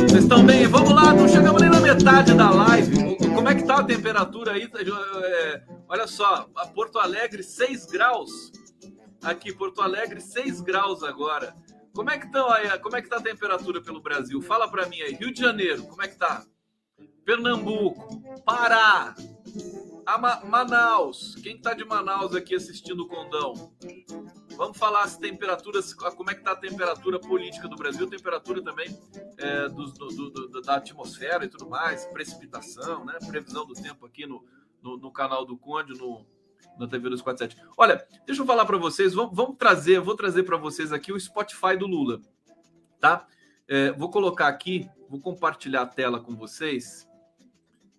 [0.10, 0.68] Vocês estão bem?
[0.68, 3.16] Vamos lá, não chegamos nem na metade da live.
[3.34, 4.70] Como é que tá a temperatura aí?
[5.24, 8.52] É, olha só, a Porto Alegre 6 graus.
[9.22, 11.56] Aqui, Porto Alegre 6 graus agora.
[11.94, 12.48] Como é que estão?
[12.82, 14.42] Como é que tá a temperatura pelo Brasil?
[14.42, 15.14] Fala para mim aí.
[15.14, 16.44] Rio de Janeiro, como é que tá?
[17.24, 19.16] Pernambuco, Pará,
[20.06, 21.36] a Ma Manaus.
[21.36, 23.74] Quem está de Manaus aqui assistindo o Condão?
[24.56, 28.88] Vamos falar as temperaturas, como é que está a temperatura política do Brasil, temperatura também
[29.38, 33.18] é, do, do, do, da atmosfera e tudo mais, precipitação, né?
[33.28, 34.46] Previsão do tempo aqui no,
[34.82, 36.26] no, no canal do Conde, no,
[36.78, 37.58] na TV 247.
[37.78, 41.20] Olha, deixa eu falar para vocês, vamos, vamos, trazer, vou trazer para vocês aqui o
[41.20, 42.22] Spotify do Lula,
[43.00, 43.26] tá?
[43.68, 47.08] É, vou colocar aqui, vou compartilhar a tela com vocês.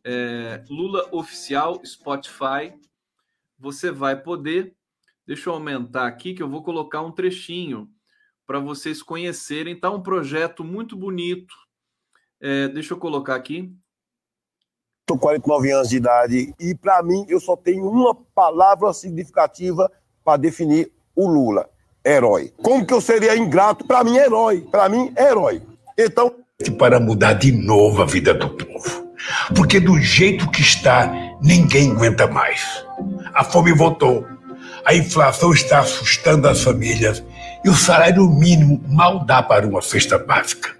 [0.04, 2.74] É, Lula Oficial Spotify.
[3.58, 4.74] Você vai poder.
[5.26, 7.88] Deixa eu aumentar aqui que eu vou colocar um trechinho
[8.46, 9.78] para vocês conhecerem.
[9.78, 11.54] Tá um projeto muito bonito.
[12.40, 13.74] É, deixa eu colocar aqui.
[15.00, 19.90] Estou 49 anos de idade e, para mim, eu só tenho uma palavra significativa
[20.24, 21.68] para definir o Lula:
[22.04, 22.52] herói.
[22.62, 23.86] Como que eu seria ingrato?
[23.86, 24.62] Para mim, herói.
[24.62, 25.62] Para mim, herói.
[25.96, 26.34] Então.
[26.78, 29.03] Para mudar de novo a vida do povo.
[29.54, 31.10] Porque do jeito que está,
[31.40, 32.84] ninguém aguenta mais.
[33.34, 34.26] A fome voltou.
[34.84, 37.22] A inflação está assustando as famílias.
[37.64, 40.74] E o salário mínimo mal dá para uma cesta básica.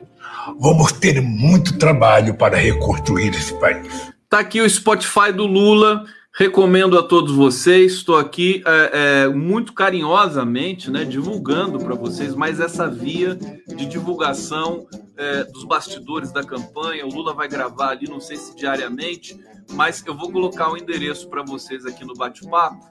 [0.59, 4.13] Vamos ter muito trabalho para reconstruir esse país.
[4.29, 6.05] Tá aqui o Spotify do Lula.
[6.37, 7.93] Recomendo a todos vocês.
[7.93, 14.85] Estou aqui é, é, muito carinhosamente, né, divulgando para vocês mais essa via de divulgação
[15.17, 17.07] é, dos bastidores da campanha.
[17.07, 19.39] O Lula vai gravar ali, não sei se diariamente,
[19.75, 22.85] mas eu vou colocar o endereço para vocês aqui no bate-papo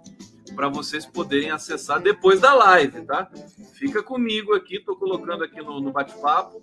[0.55, 3.29] para vocês poderem acessar depois da live, tá?
[3.73, 6.61] Fica comigo aqui, estou colocando aqui no, no bate-papo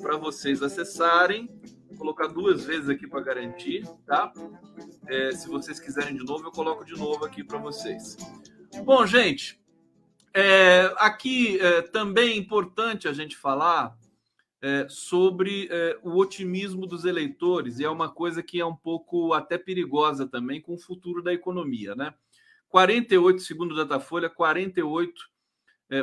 [0.00, 1.50] para vocês acessarem
[1.94, 4.32] Vou colocar duas vezes aqui para garantir, tá?
[5.06, 8.16] É, se vocês quiserem de novo, eu coloco de novo aqui para vocês.
[8.84, 9.60] Bom, gente,
[10.34, 13.96] é, aqui é, também é importante a gente falar
[14.60, 19.32] é, sobre é, o otimismo dos eleitores, e é uma coisa que é um pouco
[19.32, 22.12] até perigosa também com o futuro da economia, né?
[22.70, 25.30] 48, segundo o Datafolha, 48
[25.90, 26.02] é,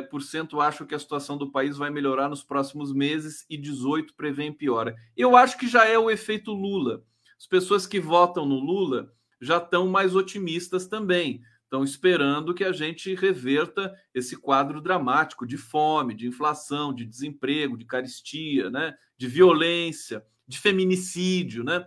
[0.60, 4.94] acham que a situação do país vai melhorar nos próximos meses e 18 prevêem piora.
[5.16, 7.04] Eu acho que já é o efeito Lula.
[7.38, 11.42] As pessoas que votam no Lula já estão mais otimistas também.
[11.64, 17.76] Estão esperando que a gente reverta esse quadro dramático de fome, de inflação, de desemprego,
[17.76, 18.94] de caristia, né?
[19.16, 21.86] de violência, de feminicídio, né?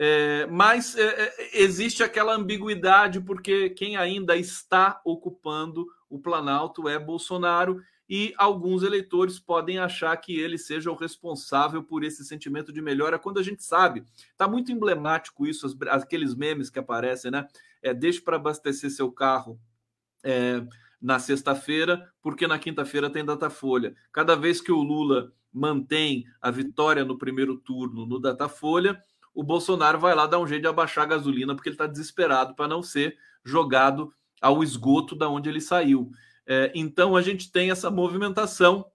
[0.00, 6.98] É, mas é, é existe aquela ambiguidade porque quem ainda está ocupando o Planalto é
[6.98, 12.80] Bolsonaro e alguns eleitores podem achar que ele seja o responsável por esse sentimento de
[12.80, 17.46] melhora, quando a gente sabe, está muito emblemático isso, aqueles memes que aparecem, né?
[17.82, 19.60] É, deixe para abastecer seu carro
[20.24, 20.62] é,
[21.00, 23.94] na sexta-feira, porque na quinta-feira tem Datafolha.
[24.10, 29.00] Cada vez que o Lula mantém a vitória no primeiro turno no Datafolha,
[29.34, 32.54] o Bolsonaro vai lá dar um jeito de abaixar a gasolina, porque ele está desesperado
[32.54, 36.10] para não ser jogado ao esgoto da onde ele saiu.
[36.46, 38.86] É, então a gente tem essa movimentação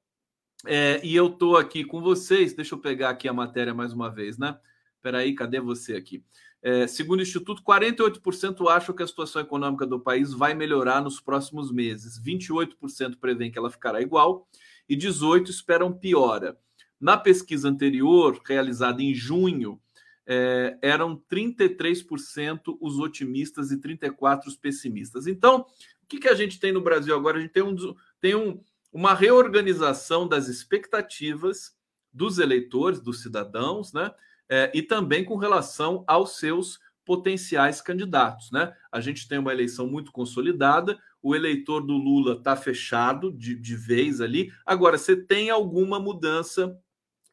[0.66, 2.54] é, e eu estou aqui com vocês.
[2.54, 4.58] Deixa eu pegar aqui a matéria mais uma vez, né?
[5.02, 6.24] Peraí, cadê você aqui?
[6.62, 11.20] É, segundo o Instituto, 48% acham que a situação econômica do país vai melhorar nos
[11.20, 14.48] próximos meses, 28% prevêem que ela ficará igual
[14.88, 16.58] e 18% esperam piora.
[17.00, 19.78] Na pesquisa anterior, realizada em junho,
[20.26, 25.28] é, eram 33% os otimistas e 34% os pessimistas.
[25.28, 25.62] Então,
[26.04, 27.38] o que, que a gente tem no Brasil agora?
[27.38, 27.76] A gente tem, um,
[28.20, 28.62] tem um,
[28.92, 31.76] uma reorganização das expectativas
[32.12, 34.12] dos eleitores, dos cidadãos, né?
[34.50, 38.74] É, e também com relação aos seus potenciais candidatos, né?
[38.92, 43.76] A gente tem uma eleição muito consolidada, o eleitor do Lula está fechado de, de
[43.76, 44.52] vez ali.
[44.66, 46.78] Agora, você tem alguma mudança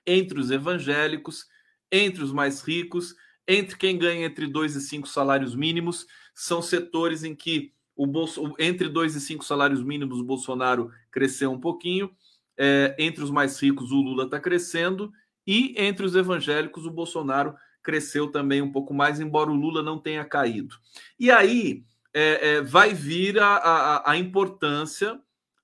[0.07, 1.47] entre os evangélicos
[1.91, 3.14] entre os mais ricos,
[3.47, 6.07] entre quem ganha entre dois e cinco salários mínimos.
[6.34, 11.51] São setores em que o bolso, entre dois e cinco salários mínimos o Bolsonaro cresceu
[11.51, 12.11] um pouquinho.
[12.57, 15.12] É, entre os mais ricos, o Lula está crescendo.
[15.47, 19.99] E entre os evangélicos, o Bolsonaro cresceu também um pouco mais, embora o Lula não
[19.99, 20.76] tenha caído.
[21.18, 21.82] E aí
[22.14, 25.20] é, é, vai vir a, a, a importância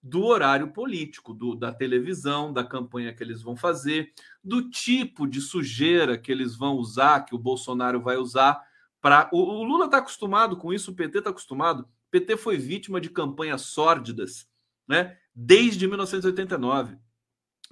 [0.08, 5.40] do horário político, do, da televisão, da campanha que eles vão fazer, do tipo de
[5.40, 8.62] sujeira que eles vão usar, que o Bolsonaro vai usar
[9.00, 9.28] para.
[9.32, 11.80] O, o, Lula está acostumado com isso, o PT está acostumado.
[11.80, 14.48] O PT foi vítima de campanhas sórdidas,
[14.86, 15.16] né?
[15.34, 16.96] Desde 1989.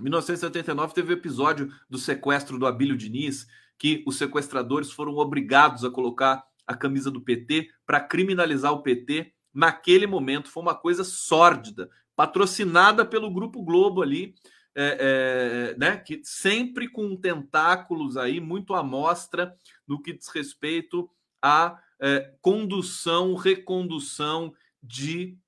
[0.01, 3.47] Em 1989 teve o episódio do sequestro do Abílio Diniz,
[3.79, 9.33] que os sequestradores foram obrigados a colocar a camisa do PT para criminalizar o PT.
[9.53, 14.35] Naquele momento foi uma coisa sórdida, patrocinada pelo Grupo Globo ali,
[14.77, 19.55] é, é, né, que sempre com tentáculos aí muito à mostra
[19.87, 21.09] no que diz respeito
[21.41, 24.53] a é, condução, recondução
[24.83, 25.39] de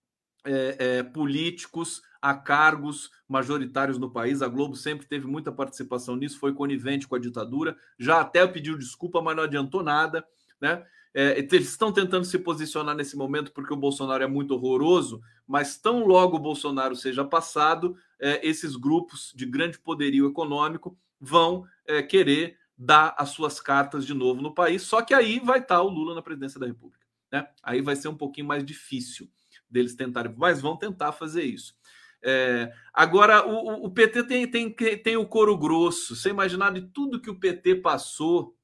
[0.45, 4.43] é, é, políticos a cargos majoritários no país.
[4.43, 8.79] A Globo sempre teve muita participação nisso, foi conivente com a ditadura, já até pediu
[8.79, 10.25] desculpa, mas não adiantou nada.
[10.61, 10.85] Né?
[11.19, 15.79] É, eles estão tentando se posicionar nesse momento porque o Bolsonaro é muito horroroso, mas
[15.79, 22.03] tão logo o Bolsonaro seja passado, é, esses grupos de grande poderio econômico vão é,
[22.03, 24.83] querer dar as suas cartas de novo no país.
[24.83, 27.07] Só que aí vai estar o Lula na presidência da República.
[27.33, 27.49] Né?
[27.63, 29.27] Aí vai ser um pouquinho mais difícil
[29.71, 31.75] deles tentarem, mas vão tentar fazer isso.
[32.23, 36.15] É, agora, o, o, PT tem, tem, tem o couro grosso.
[36.15, 38.56] Você imaginar de tudo que o PT passou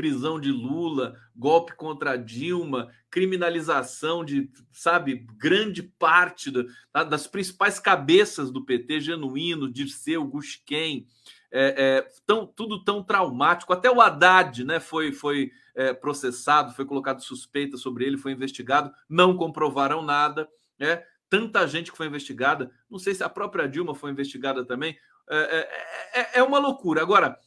[0.00, 8.50] prisão de Lula, golpe contra Dilma, criminalização de, sabe, grande parte do, das principais cabeças
[8.50, 11.06] do PT, Genuíno, Dirceu, Gusquem,
[11.52, 13.74] é, é, tão, tudo tão traumático.
[13.74, 18.90] Até o Haddad né, foi, foi é, processado, foi colocado suspeita sobre ele, foi investigado,
[19.06, 20.48] não comprovaram nada.
[20.78, 21.04] Né?
[21.28, 24.96] Tanta gente que foi investigada, não sei se a própria Dilma foi investigada também.
[25.28, 27.02] É, é, é, é uma loucura.
[27.02, 27.38] Agora,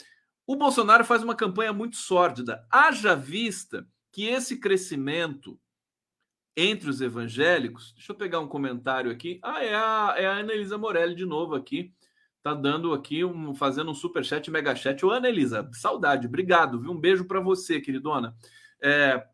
[0.46, 2.66] o Bolsonaro faz uma campanha muito sórdida.
[2.70, 5.60] Haja vista que esse crescimento
[6.56, 7.94] entre os evangélicos.
[7.96, 9.40] Deixa eu pegar um comentário aqui.
[9.42, 11.92] Ah, é a, é a Ana Elisa Morelli de novo aqui.
[12.42, 15.04] Tá dando aqui, um, fazendo um super chat, mega chat.
[15.06, 16.92] Ô, Ana Elisa, saudade, obrigado, viu?
[16.92, 18.36] Um beijo para você, queridona.
[18.82, 19.26] É,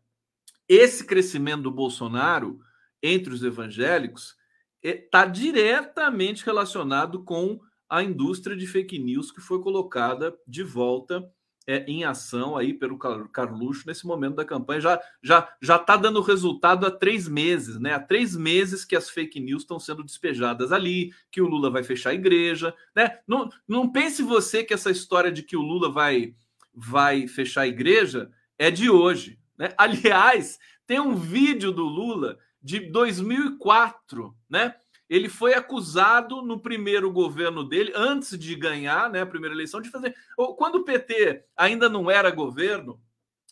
[0.68, 2.60] esse crescimento do Bolsonaro
[3.02, 4.36] entre os evangélicos
[4.82, 7.60] está é, diretamente relacionado com
[7.90, 11.28] a indústria de fake news que foi colocada de volta
[11.66, 14.80] é, em ação aí pelo Carluxo nesse momento da campanha.
[14.80, 17.94] Já já já está dando resultado há três meses, né?
[17.94, 21.82] Há três meses que as fake news estão sendo despejadas ali, que o Lula vai
[21.82, 23.18] fechar a igreja, né?
[23.26, 26.34] Não, não pense você que essa história de que o Lula vai
[26.72, 29.74] vai fechar a igreja é de hoje, né?
[29.76, 34.74] Aliás, tem um vídeo do Lula de 2004, né?
[35.10, 39.90] Ele foi acusado no primeiro governo dele, antes de ganhar né, a primeira eleição, de
[39.90, 40.14] fazer.
[40.56, 43.02] Quando o PT ainda não era governo,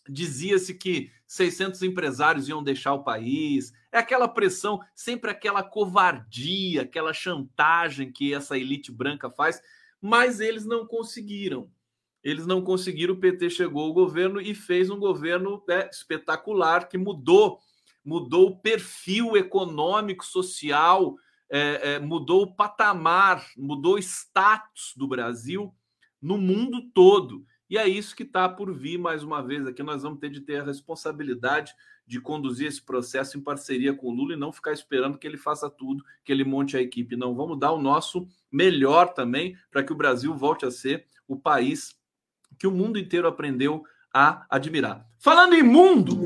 [0.09, 3.73] dizia-se que 600 empresários iam deixar o país.
[3.91, 9.61] É aquela pressão, sempre aquela covardia, aquela chantagem que essa elite branca faz,
[10.01, 11.69] mas eles não conseguiram.
[12.23, 13.15] Eles não conseguiram.
[13.15, 17.59] O PT chegou ao governo e fez um governo né, espetacular que mudou,
[18.05, 21.17] mudou o perfil econômico, social
[21.51, 25.75] é, é, mudou o patamar, mudou o status do Brasil
[26.21, 27.45] no mundo todo.
[27.71, 29.83] E é isso que está por vir mais uma vez aqui.
[29.83, 31.75] Nós vamos ter de ter a responsabilidade
[32.07, 35.37] de conduzir esse processo em parceria com o Lula e não ficar esperando que ele
[35.37, 37.17] faça tudo, que ele monte a equipe.
[37.17, 41.37] Não, vamos dar o nosso melhor também para que o Brasil volte a ser o
[41.37, 41.95] país
[42.59, 45.07] que o mundo inteiro aprendeu a admirar.
[45.19, 46.19] Falando em mundo,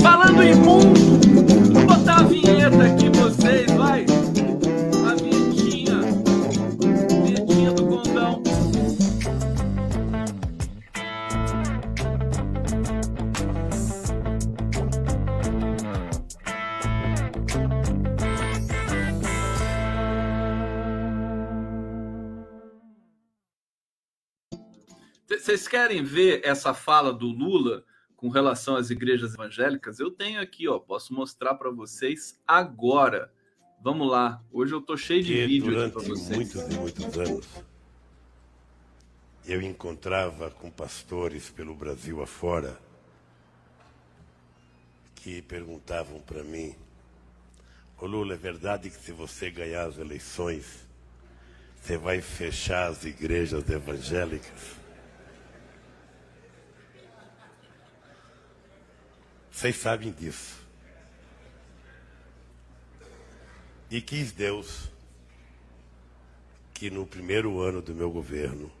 [0.00, 1.00] falando em mundo,
[1.72, 4.11] vou botar a vinheta aqui vocês, vai.
[25.52, 27.84] Vocês querem ver essa fala do Lula
[28.16, 30.00] com relação às igrejas evangélicas?
[30.00, 33.30] Eu tenho aqui, ó, posso mostrar para vocês agora.
[33.82, 34.42] Vamos lá.
[34.50, 36.30] Hoje eu tô cheio de vídeo durante para vocês.
[36.30, 37.46] muitos e muitos anos
[39.44, 42.80] eu encontrava com pastores pelo Brasil afora
[45.16, 46.74] que perguntavam para mim:
[48.00, 50.88] Ô Lula, é verdade que se você ganhar as eleições,
[51.78, 54.80] você vai fechar as igrejas evangélicas?
[59.52, 60.60] Vocês sabem disso.
[63.90, 64.90] E quis Deus
[66.72, 68.72] que no primeiro ano do meu governo,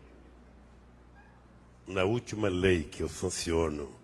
[1.86, 3.94] na última lei que eu sanciono,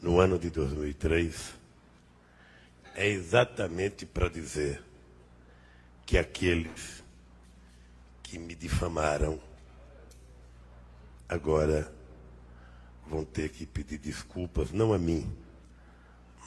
[0.00, 1.54] no ano de 2003,
[2.94, 4.82] é exatamente para dizer
[6.06, 7.04] que aqueles
[8.22, 9.38] que me difamaram
[11.28, 11.99] agora
[13.10, 15.28] vão ter que pedir desculpas, não a mim,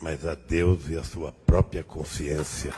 [0.02, 2.74] mas a Deus e a sua própria consciência.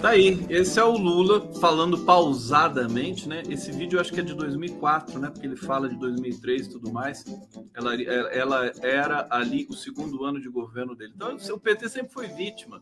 [0.00, 3.42] Tá aí, esse é o Lula falando pausadamente, né?
[3.48, 5.28] Esse vídeo eu acho que é de 2004, né?
[5.28, 7.24] Porque ele fala de 2003 e tudo mais.
[7.74, 8.00] Ela,
[8.32, 11.14] ela era ali o segundo ano de governo dele.
[11.16, 12.80] Então, o PT sempre foi vítima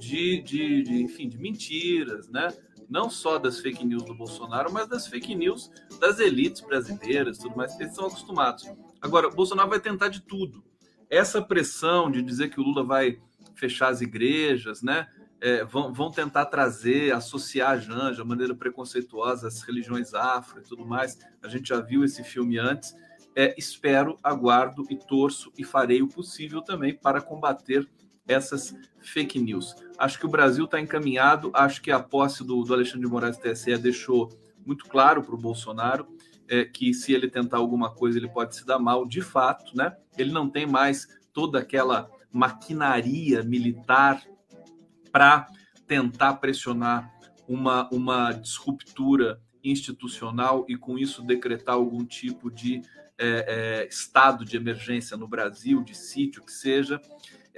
[0.00, 2.48] de, de, de, enfim, de mentiras, né?
[2.88, 7.56] não só das fake news do Bolsonaro, mas das fake news das elites brasileiras, tudo
[7.56, 8.64] mais, eles são acostumados.
[9.00, 10.64] Agora, o Bolsonaro vai tentar de tudo.
[11.10, 13.20] Essa pressão de dizer que o Lula vai
[13.54, 15.06] fechar as igrejas, né?
[15.40, 20.64] É, vão, vão, tentar trazer, associar a Janja, de maneira preconceituosa, as religiões afro e
[20.64, 21.16] tudo mais.
[21.42, 22.94] A gente já viu esse filme antes.
[23.36, 27.88] É, espero, aguardo e torço e farei o possível também para combater
[28.28, 29.74] essas fake news.
[29.96, 33.38] Acho que o Brasil está encaminhado, acho que a posse do, do Alexandre de Moraes
[33.38, 34.28] TSE deixou
[34.64, 36.06] muito claro para o Bolsonaro
[36.48, 39.96] é, que se ele tentar alguma coisa ele pode se dar mal, de fato, né?
[40.16, 44.22] Ele não tem mais toda aquela maquinaria militar
[45.10, 45.46] para
[45.86, 47.12] tentar pressionar
[47.46, 52.82] uma, uma disruptura institucional e com isso decretar algum tipo de
[53.18, 57.00] é, é, estado de emergência no Brasil, de sítio que seja.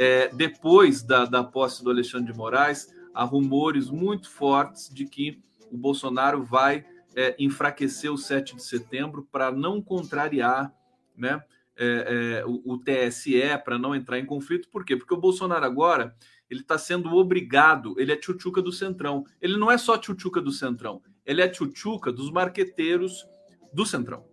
[0.02, 5.42] É, depois da, da posse do Alexandre de Moraes, há rumores muito fortes de que
[5.70, 10.72] o Bolsonaro vai é, enfraquecer o 7 de setembro para não contrariar
[11.14, 11.44] né,
[11.76, 14.70] é, é, o, o, TSE, para não entrar em conflito.
[14.70, 14.96] Por quê?
[14.96, 16.16] Porque o Bolsonaro agora
[16.48, 19.26] ele está sendo obrigado, ele é tchutchuca do Centrão.
[19.38, 23.28] Ele não é só tchutchuca do Centrão, ele é tchutchuca dos marqueteiros
[23.70, 24.24] do Centrão.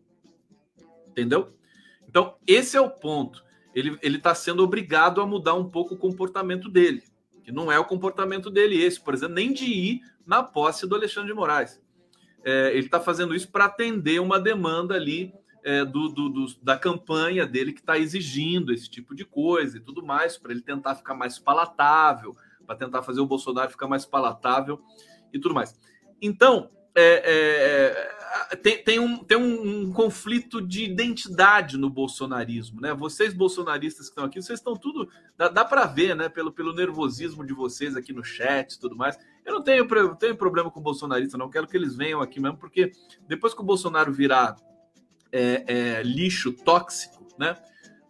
[1.10, 1.54] Entendeu?
[2.08, 3.46] Então, esse é o ponto
[3.80, 7.04] ele está sendo obrigado a mudar um pouco o comportamento dele,
[7.44, 10.96] que não é o comportamento dele esse, por exemplo, nem de ir na posse do
[10.96, 11.82] Alexandre de Moraes.
[12.44, 16.78] É, ele está fazendo isso para atender uma demanda ali é, do, do, do, da
[16.78, 20.96] campanha dele que está exigindo esse tipo de coisa e tudo mais, para ele tentar
[20.96, 24.82] ficar mais palatável, para tentar fazer o Bolsonaro ficar mais palatável
[25.34, 25.78] e tudo mais.
[26.22, 28.17] Então, é, é,
[28.62, 32.94] tem, tem, um, tem um, um, conflito de identidade no bolsonarismo, né?
[32.94, 35.10] Vocês bolsonaristas que estão aqui, vocês estão tudo.
[35.38, 36.30] Dá, dá para ver, né?
[36.30, 39.18] Pelo, pelo nervosismo de vocês aqui no chat e tudo mais.
[39.46, 41.50] Eu não tenho, tenho problema com bolsonarista, não.
[41.50, 42.92] Quero que eles venham aqui mesmo, porque
[43.28, 44.56] depois que o Bolsonaro virar
[45.32, 47.56] é, é, lixo tóxico, né?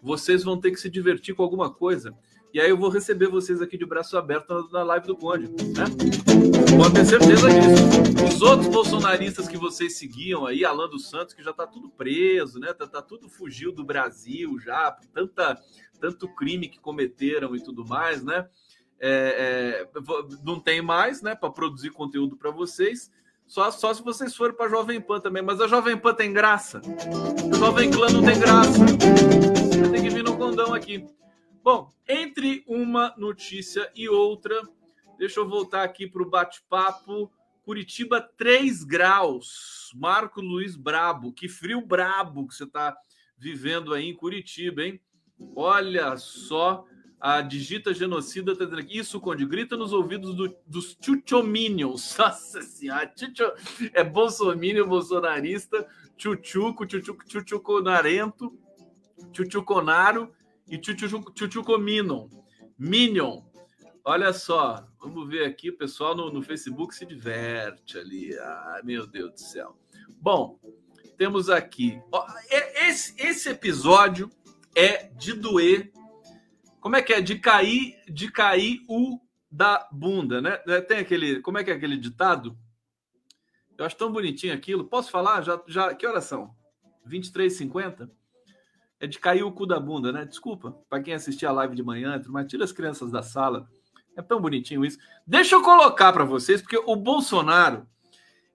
[0.02, 2.14] Vocês vão ter que se divertir com alguma coisa.
[2.54, 6.37] E aí eu vou receber vocês aqui de braço aberto na live do Conde, né?
[6.76, 8.26] Pode ter certeza disso.
[8.28, 12.60] Os outros bolsonaristas que vocês seguiam aí, Alan dos Santos, que já tá tudo preso,
[12.60, 12.74] né?
[12.74, 15.58] Tá, tá tudo fugiu do Brasil já, tanta,
[16.00, 18.48] tanto crime que cometeram e tudo mais, né?
[19.00, 20.02] É, é,
[20.44, 23.12] não tem mais, né, para produzir conteúdo para vocês.
[23.46, 25.42] Só, só se vocês forem para Jovem Pan também.
[25.42, 26.82] Mas a Jovem Pan tem graça.
[27.50, 28.72] O Jovem Clã não tem graça.
[28.72, 31.06] Você tem que vir no condão aqui.
[31.64, 34.62] Bom, entre uma notícia e outra,
[35.18, 37.32] deixa eu voltar aqui para o bate-papo.
[37.64, 39.92] Curitiba, 3 graus.
[39.96, 41.34] Marco Luiz Brabo.
[41.34, 42.96] Que frio brabo que você está
[43.38, 45.02] vivendo aí em Curitiba, hein?
[45.56, 46.86] Olha só,
[47.20, 48.98] a Digita Genocida está dizendo aqui.
[48.98, 52.16] Isso, Conde, grita nos ouvidos do, dos chuchominions.
[52.18, 55.88] Nossa senhora, chucho, é bolsominion, bolsonarista,
[56.18, 58.58] chuchuco, chuchuco, chuchuconarento,
[59.34, 60.32] chuchuconaro
[60.70, 63.42] e Chuchuco Minion.
[64.10, 68.34] Olha só, vamos ver aqui, o pessoal no, no Facebook se diverte ali.
[68.40, 69.78] Ah, meu Deus do céu.
[70.22, 70.58] Bom,
[71.18, 72.02] temos aqui.
[72.10, 74.32] Ó, esse, esse episódio
[74.74, 75.92] é de doer.
[76.80, 77.20] Como é que é?
[77.20, 79.20] De cair, de cair o
[79.52, 80.56] da bunda, né?
[80.88, 81.42] Tem aquele.
[81.42, 82.58] Como é que é aquele ditado?
[83.78, 84.86] Eu acho tão bonitinho aquilo.
[84.86, 85.42] Posso falar?
[85.42, 86.56] Já, já, que horas são?
[87.06, 88.10] 23h50?
[89.00, 90.26] é de cair o cu da bunda, né?
[90.26, 93.70] Desculpa, para quem assistia a live de manhã, mas tira as crianças da sala.
[94.18, 94.98] É tão bonitinho isso.
[95.26, 97.88] Deixa eu colocar para vocês, porque o Bolsonaro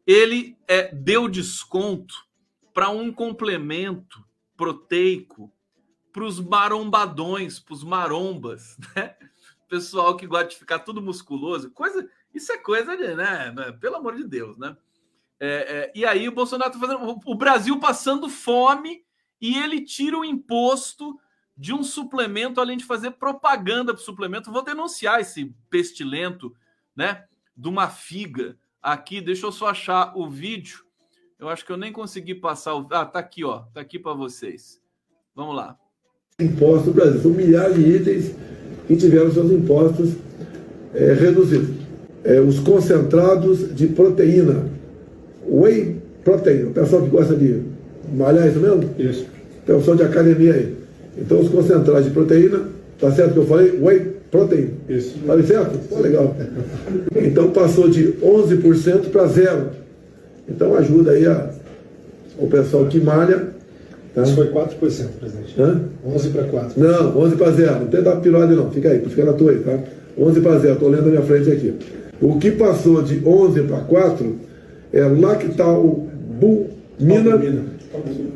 [0.04, 2.26] ele é, deu desconto
[2.74, 4.24] para um complemento
[4.56, 5.52] proteico
[6.12, 9.14] para os marombadões, para os marombas, né?
[9.68, 13.54] Pessoal que gosta de ficar tudo musculoso, coisa, isso é coisa de, né?
[13.80, 14.76] Pelo amor de Deus, né?
[15.40, 19.02] É, é, e aí o Bolsonaro tá fazendo o Brasil passando fome
[19.40, 21.18] e ele tira o imposto
[21.62, 24.50] de um suplemento, além de fazer propaganda para o suplemento.
[24.50, 26.52] Vou denunciar esse pestilento,
[26.94, 27.22] né?
[27.56, 29.20] De uma figa aqui.
[29.20, 30.80] Deixa eu só achar o vídeo.
[31.38, 32.88] Eu acho que eu nem consegui passar o.
[32.90, 33.60] Ah, tá aqui, ó.
[33.72, 34.80] Tá aqui para vocês.
[35.36, 35.78] Vamos lá.
[36.40, 37.20] Imposto no Brasil.
[37.20, 38.34] São milhares de itens
[38.88, 40.16] que tiveram seus impostos
[40.92, 41.76] é, reduzidos.
[42.24, 44.68] É, os concentrados de proteína.
[45.46, 46.70] Whey proteína.
[46.70, 47.62] O pessoal que gosta de
[48.12, 48.92] malhar, isso mesmo?
[48.98, 49.28] Isso.
[49.64, 50.81] Pessoal de academia aí.
[51.16, 52.62] Então, os concentrados de proteína,
[52.98, 53.78] tá certo que eu falei?
[53.80, 54.70] Whey protein.
[54.88, 55.18] Isso.
[55.26, 55.78] Falei certo?
[55.88, 56.34] Pô, legal.
[57.14, 59.70] Então, passou de 11% para zero.
[60.48, 61.50] Então, ajuda aí a,
[62.38, 63.48] o pessoal que malha.
[64.14, 64.22] Tá?
[64.22, 65.54] Isso foi 4%, presidente.
[65.58, 65.82] Hã?
[66.04, 66.80] 11 para 4.
[66.80, 67.80] Não, 11 para 0.
[67.80, 68.70] Não tem dar pirode não.
[68.70, 69.78] Fica aí, fica na tua aí, tá?
[70.18, 70.74] 11 para 0.
[70.74, 71.74] Estou lendo na minha frente aqui.
[72.20, 74.36] O que passou de 11 para 4
[74.92, 76.08] é lá que está o
[76.38, 77.40] Bumina.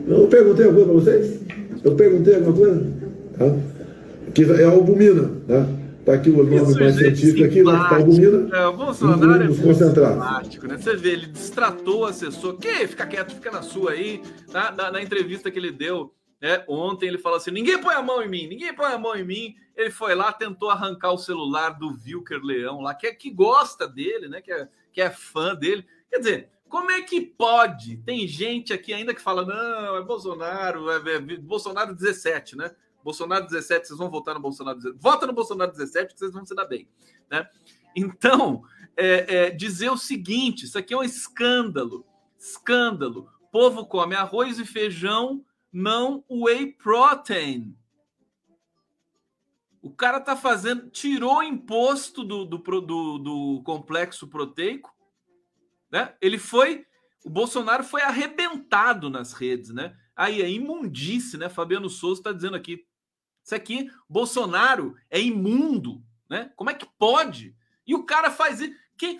[0.08, 1.38] Eu perguntei alguma para vocês?
[1.84, 2.92] Eu perguntei alguma coisa?
[3.38, 4.32] Tá?
[4.32, 5.30] Que é a albumina.
[5.46, 5.66] Tá?
[6.06, 8.56] Tá aqui o nome mais científico aqui, que tá albumina.
[8.56, 10.78] É, o Bolsonaro é simpático, né?
[10.78, 12.56] Você vê, ele distratou o assessor.
[12.58, 14.22] Que fica quieto, fica na sua aí.
[14.52, 14.70] Tá?
[14.70, 16.62] Na, na entrevista que ele deu né?
[16.68, 19.24] ontem, ele falou assim: ninguém põe a mão em mim, ninguém põe a mão em
[19.24, 19.56] mim.
[19.76, 23.88] Ele foi lá, tentou arrancar o celular do Wilker Leão lá, que, é, que gosta
[23.88, 24.40] dele, né?
[24.40, 25.84] Que é, que é fã dele.
[26.08, 27.98] Quer dizer, como é que pode?
[27.98, 32.74] Tem gente aqui ainda que fala: não, é Bolsonaro, é, é Bolsonaro 17, né?
[33.02, 35.00] Bolsonaro 17, vocês vão votar no Bolsonaro 17.
[35.00, 36.88] Vota no Bolsonaro 17 que vocês vão se dar bem,
[37.30, 37.48] né?
[37.94, 38.64] Então,
[38.96, 42.04] é, é, dizer o seguinte: isso aqui é um escândalo.
[42.38, 43.30] Escândalo.
[43.42, 47.76] O povo come arroz e feijão, não whey protein.
[49.80, 54.92] O cara tá fazendo, tirou o imposto do, do, do, do complexo proteico,
[55.96, 56.12] né?
[56.20, 56.84] Ele foi,
[57.24, 59.96] o Bolsonaro foi arrebentado nas redes, né?
[60.14, 61.48] Aí é imundice, né?
[61.48, 62.86] Fabiano Souza está dizendo aqui.
[63.42, 66.52] Isso aqui, Bolsonaro é imundo, né?
[66.54, 67.56] Como é que pode?
[67.86, 68.74] E o cara faz isso.
[68.98, 69.18] Que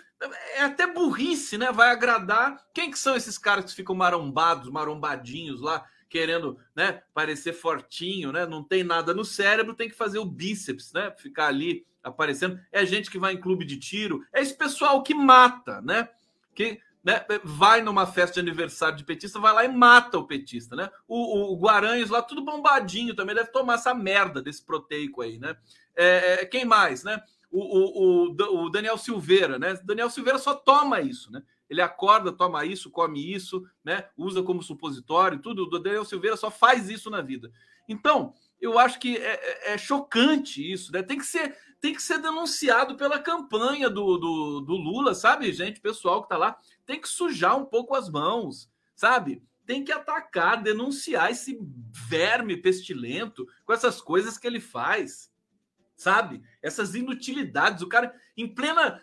[0.55, 1.73] é até burrice, né?
[1.73, 2.63] Vai agradar.
[2.75, 8.45] Quem que são esses caras que ficam marombados, marombadinhos lá, querendo, né, parecer fortinho, né?
[8.45, 11.11] Não tem nada no cérebro, tem que fazer o bíceps, né?
[11.17, 12.61] Ficar ali aparecendo.
[12.71, 16.09] É gente que vai em clube de tiro, é esse pessoal que mata, né?
[16.57, 20.75] Que né, vai numa festa de aniversário de petista, vai lá e mata o petista,
[20.75, 20.91] né?
[21.07, 25.57] O, o Guaranhos lá, tudo bombadinho também, deve tomar essa merda desse proteico aí, né?
[25.95, 27.23] É, é, quem mais, né?
[27.49, 29.79] O, o, o, Daniel Silveira, né?
[29.85, 31.45] Daniel Silveira só toma isso, né?
[31.71, 34.09] Ele acorda, toma isso, come isso, né?
[34.17, 35.63] Usa como supositório, tudo.
[35.63, 37.53] O Daniel Silveira só faz isso na vida.
[37.89, 41.03] Então, eu acho que é, é, é chocante isso, né?
[41.03, 45.81] Tem que ser, tem que ser denunciado pela campanha do, do, do Lula, sabe, gente?
[45.81, 49.43] Pessoal que tá lá tem que sujar um pouco as mãos, sabe?
[49.67, 51.59] Tem que atacar, denunciar esse
[51.91, 55.31] verme pestilento com essas coisas que ele faz,
[55.97, 56.41] sabe?
[56.63, 57.83] Essas inutilidades.
[57.83, 59.03] O cara, em plena.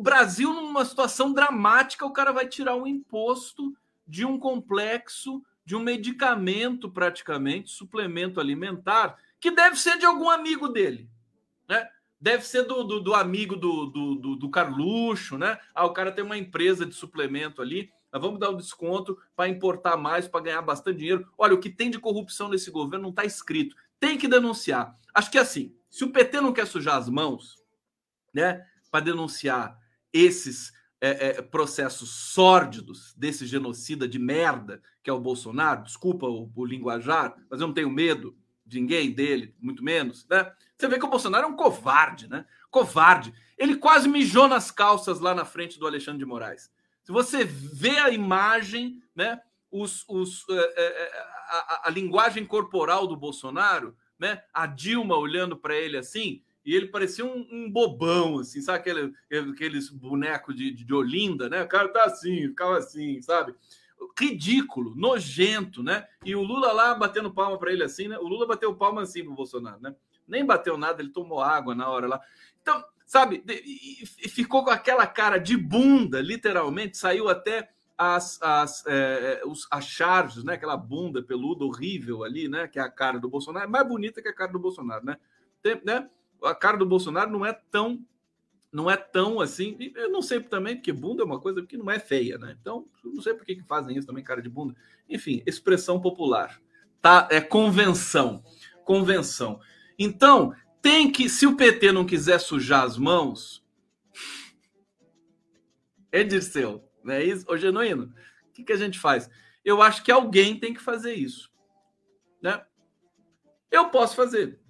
[0.00, 3.76] Brasil, numa situação dramática, o cara vai tirar um imposto
[4.06, 10.68] de um complexo, de um medicamento, praticamente, suplemento alimentar, que deve ser de algum amigo
[10.68, 11.08] dele.
[11.68, 11.88] Né?
[12.24, 15.58] deve ser do, do, do amigo do, do, do, do, Carluxo, né?
[15.74, 19.46] Ah, o cara tem uma empresa de suplemento ali, nós vamos dar um desconto para
[19.46, 21.30] importar mais, para ganhar bastante dinheiro.
[21.36, 23.76] Olha, o que tem de corrupção nesse governo não está escrito.
[24.00, 24.96] Tem que denunciar.
[25.12, 27.62] Acho que é assim, se o PT não quer sujar as mãos,
[28.32, 29.78] né, para denunciar
[30.10, 30.72] esses
[31.04, 36.64] é, é, processos sórdidos desse genocida de merda que é o Bolsonaro, desculpa o, o
[36.64, 38.34] linguajar, mas eu não tenho medo
[38.64, 40.50] de ninguém dele, muito menos, né?
[40.78, 42.46] Você vê que o Bolsonaro é um covarde, né?
[42.70, 43.34] Covarde.
[43.58, 46.72] Ele quase mijou nas calças lá na frente do Alexandre de Moraes.
[47.02, 49.40] Se você vê a imagem, né?
[49.70, 54.42] Os, os, é, é, é, a, a, a linguagem corporal do Bolsonaro, né?
[54.54, 59.12] A Dilma olhando para ele assim, e ele parecia um, um, bobão, assim, sabe aquele,
[59.52, 61.62] aqueles bonecos de, de Olinda, né?
[61.62, 63.54] O cara tá assim, ficava assim, sabe?
[64.18, 66.06] ridículo, nojento, né?
[66.24, 68.18] E o Lula lá batendo palma para ele assim, né?
[68.18, 69.94] O Lula bateu palma assim pro Bolsonaro, né?
[70.26, 72.20] Nem bateu nada, ele tomou água na hora lá.
[72.60, 79.40] Então, sabe, e, ficou com aquela cara de bunda, literalmente, saiu até as, as, é,
[79.42, 80.54] é, os, as charges, né?
[80.54, 82.66] Aquela bunda peluda horrível ali, né?
[82.68, 85.16] Que é a cara do Bolsonaro, é mais bonita que a cara do Bolsonaro, né?
[85.62, 86.08] Tem, né?
[86.42, 88.04] A cara do Bolsonaro não é tão
[88.74, 89.76] não é tão assim.
[89.94, 92.56] Eu não sei também, porque bunda é uma coisa que não é feia, né?
[92.60, 94.74] Então, não sei por que fazem isso também, cara de bunda.
[95.08, 96.60] Enfim, expressão popular.
[97.00, 97.28] Tá?
[97.30, 98.42] É convenção.
[98.84, 99.60] Convenção.
[99.96, 103.64] Então, tem que, se o PT não quiser sujar as mãos,
[106.10, 107.46] é Dirceu, não é isso?
[107.48, 108.12] Ô, Genuíno,
[108.48, 109.30] o que, que a gente faz?
[109.64, 111.48] Eu acho que alguém tem que fazer isso.
[112.42, 112.60] Né?
[113.70, 114.60] Eu posso fazer.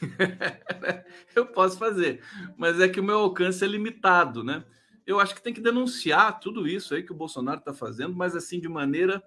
[1.34, 2.22] eu posso fazer,
[2.56, 4.64] mas é que o meu alcance é limitado, né?
[5.06, 8.36] Eu acho que tem que denunciar tudo isso aí que o Bolsonaro está fazendo, mas
[8.36, 9.22] assim de maneira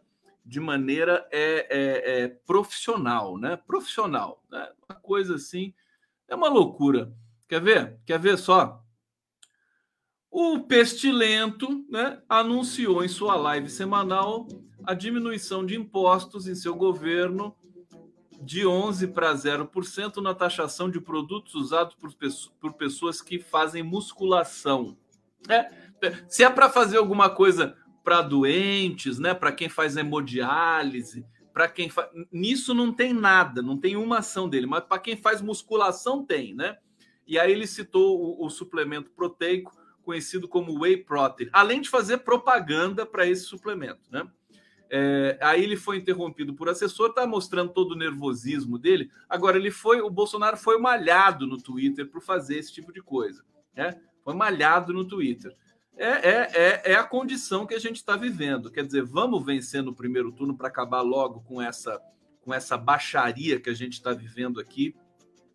[0.45, 3.57] de maneira é, é, é profissional, né?
[3.57, 4.69] Profissional, né?
[4.87, 5.73] Uma coisa assim
[6.27, 7.11] é uma loucura.
[7.47, 7.99] Quer ver?
[8.05, 8.83] Quer ver só?
[10.29, 14.47] O Pestilento né, anunciou em sua live semanal
[14.83, 17.55] a diminuição de impostos em seu governo
[18.41, 22.11] de 11% para 0% na taxação de produtos usados por,
[22.59, 24.97] por pessoas que fazem musculação.
[25.47, 25.69] É,
[26.27, 31.89] se é para fazer alguma coisa para doentes, né, para quem faz hemodiálise, para quem.
[32.31, 36.53] Nisso não tem nada, não tem uma ação dele, mas para quem faz musculação tem,
[36.53, 36.77] né?
[37.25, 39.73] E aí ele citou o, o suplemento proteico
[40.03, 44.27] conhecido como whey protein, além de fazer propaganda para esse suplemento, né?
[44.89, 49.09] É, aí ele foi interrompido por assessor, tá mostrando todo o nervosismo dele.
[49.27, 53.43] Agora ele foi, o Bolsonaro foi malhado no Twitter por fazer esse tipo de coisa,
[53.75, 53.99] né?
[54.23, 55.55] Foi malhado no Twitter.
[55.97, 58.71] É, é, é, é a condição que a gente está vivendo.
[58.71, 61.99] Quer dizer, vamos vencer no primeiro turno para acabar logo com essa
[62.41, 64.95] com essa baixaria que a gente está vivendo aqui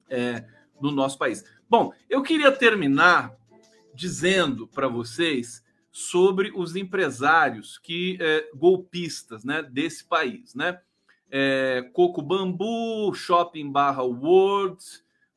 [0.08, 0.44] é,
[0.80, 1.44] no nosso país.
[1.68, 3.32] Bom, eu queria terminar
[3.94, 5.62] dizendo para vocês
[5.92, 10.80] sobre os empresários que é, golpistas né, desse país, né?
[11.32, 14.82] É, Coco Bambu, Shopping Barra World,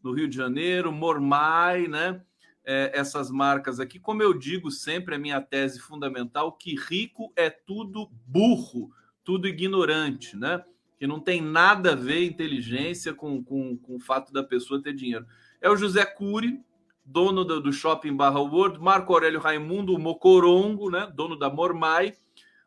[0.01, 2.21] no Rio de Janeiro, Mormai, né?
[2.65, 7.49] É, essas marcas aqui, como eu digo sempre, a minha tese fundamental que rico é
[7.49, 8.91] tudo burro,
[9.23, 10.63] tudo ignorante, né?
[10.97, 14.93] Que não tem nada a ver inteligência com, com, com o fato da pessoa ter
[14.93, 15.25] dinheiro.
[15.61, 16.59] É o José Cury,
[17.05, 22.13] dono do, Shopping Barra World, Marco Aurélio Raimundo Mocorongo, né, dono da Mormai,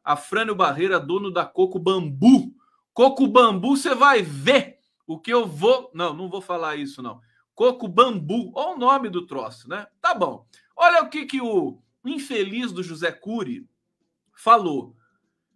[0.05, 2.55] Afrânio Barreira, dono da Coco Bambu.
[2.93, 5.91] Coco Bambu, você vai ver o que eu vou.
[5.93, 7.21] Não, não vou falar isso, não.
[7.55, 9.87] Coco Bambu, olha o nome do troço, né?
[10.01, 10.47] Tá bom.
[10.77, 13.67] Olha o que, que o infeliz do José Cury
[14.35, 14.95] falou.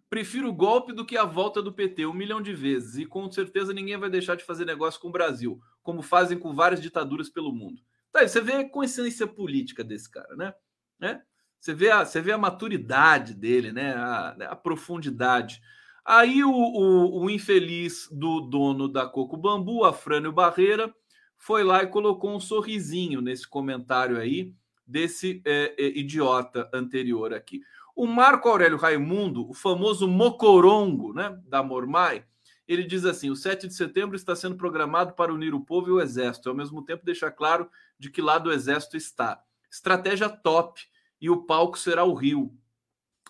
[0.09, 2.97] Prefiro o golpe do que a volta do PT um milhão de vezes.
[2.97, 6.53] E com certeza ninguém vai deixar de fazer negócio com o Brasil, como fazem com
[6.53, 7.81] várias ditaduras pelo mundo.
[8.12, 10.54] Tá, você vê a consciência política desse cara, né?
[10.98, 11.22] né?
[11.61, 13.94] Você, vê a, você vê a maturidade dele, né?
[13.94, 15.61] A, a profundidade.
[16.04, 20.92] Aí o, o, o, infeliz do dono da Coco Bambu, Afrânio Barreira,
[21.36, 24.54] foi lá e colocou um sorrisinho nesse comentário aí
[24.86, 27.61] desse é, é, idiota anterior aqui.
[27.94, 32.24] O Marco Aurélio Raimundo, o famoso Mocorongo, né, da Mormai,
[32.66, 35.92] ele diz assim: o 7 de setembro está sendo programado para unir o povo e
[35.92, 37.68] o exército, ao mesmo tempo deixar claro
[38.01, 39.40] de que lado o exército está.
[39.70, 40.80] Estratégia top,
[41.20, 42.53] e o palco será o Rio,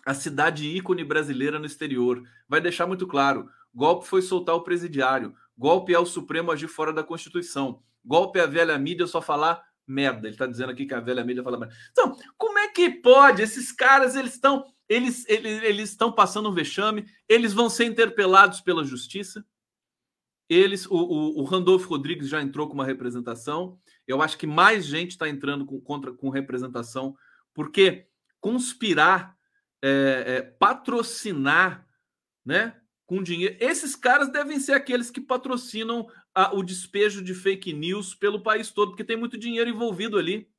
[0.05, 2.23] a cidade ícone brasileira no exterior.
[2.47, 6.93] Vai deixar muito claro: golpe foi soltar o presidiário, golpe é o Supremo agir fora
[6.93, 10.27] da Constituição, golpe é a velha mídia só falar merda.
[10.27, 11.75] Ele está dizendo aqui que a velha mídia fala merda.
[11.91, 13.41] Então, como é que pode?
[13.41, 18.59] Esses caras, eles estão eles, eles, eles estão passando um vexame, eles vão ser interpelados
[18.59, 19.45] pela justiça.
[20.49, 23.79] Eles, o, o, o Randolfo Rodrigues já entrou com uma representação.
[24.11, 27.15] Eu acho que mais gente está entrando com, contra, com representação,
[27.53, 28.07] porque
[28.39, 29.37] conspirar,
[29.81, 31.87] é, é, patrocinar,
[32.45, 33.57] né, com dinheiro.
[33.59, 38.71] Esses caras devem ser aqueles que patrocinam a, o despejo de fake news pelo país
[38.71, 40.49] todo, porque tem muito dinheiro envolvido ali.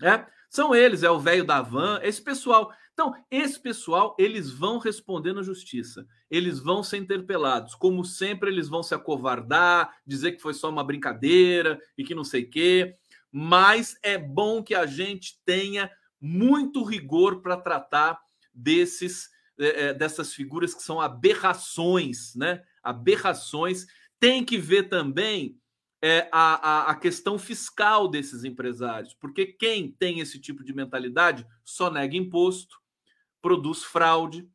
[0.00, 0.26] Né?
[0.50, 2.72] São eles, é o velho da van, esse pessoal.
[2.94, 6.06] Então, esse pessoal, eles vão responder na justiça.
[6.30, 7.74] Eles vão ser interpelados.
[7.74, 12.24] Como sempre, eles vão se acovardar, dizer que foi só uma brincadeira e que não
[12.24, 12.96] sei o quê.
[13.32, 15.90] Mas é bom que a gente tenha
[16.20, 18.18] muito rigor para tratar
[18.54, 19.28] desses
[19.58, 22.62] é, dessas figuras que são aberrações, né?
[22.82, 23.86] Aberrações.
[24.18, 25.58] Tem que ver também
[26.02, 31.46] é, a, a, a, questão fiscal desses empresários, porque quem tem esse tipo de mentalidade
[31.64, 32.76] só nega imposto,
[33.44, 34.48] produz fraude,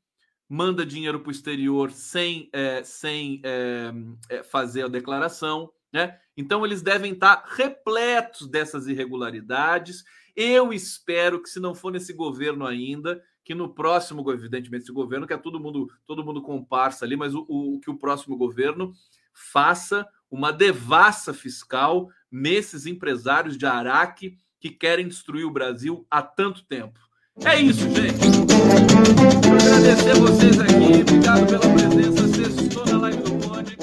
[0.50, 3.94] manda dinheiro para o exterior sem, é, sem é,
[4.30, 5.72] é, fazer a declaração.
[5.94, 6.18] Né?
[6.36, 10.04] Então, eles devem estar repletos dessas irregularidades.
[10.36, 15.28] Eu espero que, se não for nesse governo ainda, que no próximo, evidentemente, esse governo,
[15.28, 18.92] que é todo mundo, todo mundo comparsa ali, mas o, o que o próximo governo
[19.32, 26.66] faça uma devassa fiscal nesses empresários de Araque que querem destruir o Brasil há tanto
[26.66, 27.00] tempo.
[27.46, 28.39] É isso, gente.
[28.60, 31.02] Agradecer vocês aqui.
[31.02, 32.28] Obrigado pela presença.
[32.28, 33.78] Sextou na live do Conde.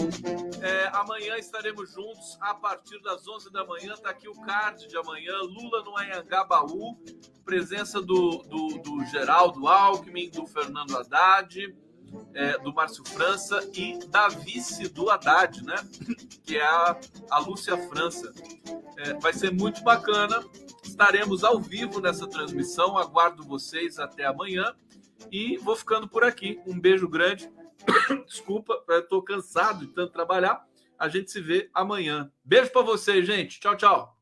[0.63, 3.95] É, amanhã estaremos juntos a partir das 11 da manhã.
[3.95, 5.33] Está aqui o card de amanhã.
[5.43, 6.97] Lula no Anhangabaú.
[7.45, 11.75] Presença do, do, do Geraldo Alckmin, do Fernando Haddad
[12.35, 15.77] é, do Márcio França e da vice do Haddad, né?
[16.45, 16.97] Que é a,
[17.31, 18.33] a Lúcia França.
[18.99, 20.45] É, vai ser muito bacana.
[20.85, 22.97] Estaremos ao vivo nessa transmissão.
[22.97, 24.73] Aguardo vocês até amanhã.
[25.31, 26.61] E vou ficando por aqui.
[26.67, 27.51] Um beijo grande.
[28.27, 30.65] Desculpa, estou cansado de tanto trabalhar.
[30.99, 32.31] A gente se vê amanhã.
[32.45, 33.59] Beijo para vocês, gente.
[33.59, 34.16] Tchau, tchau.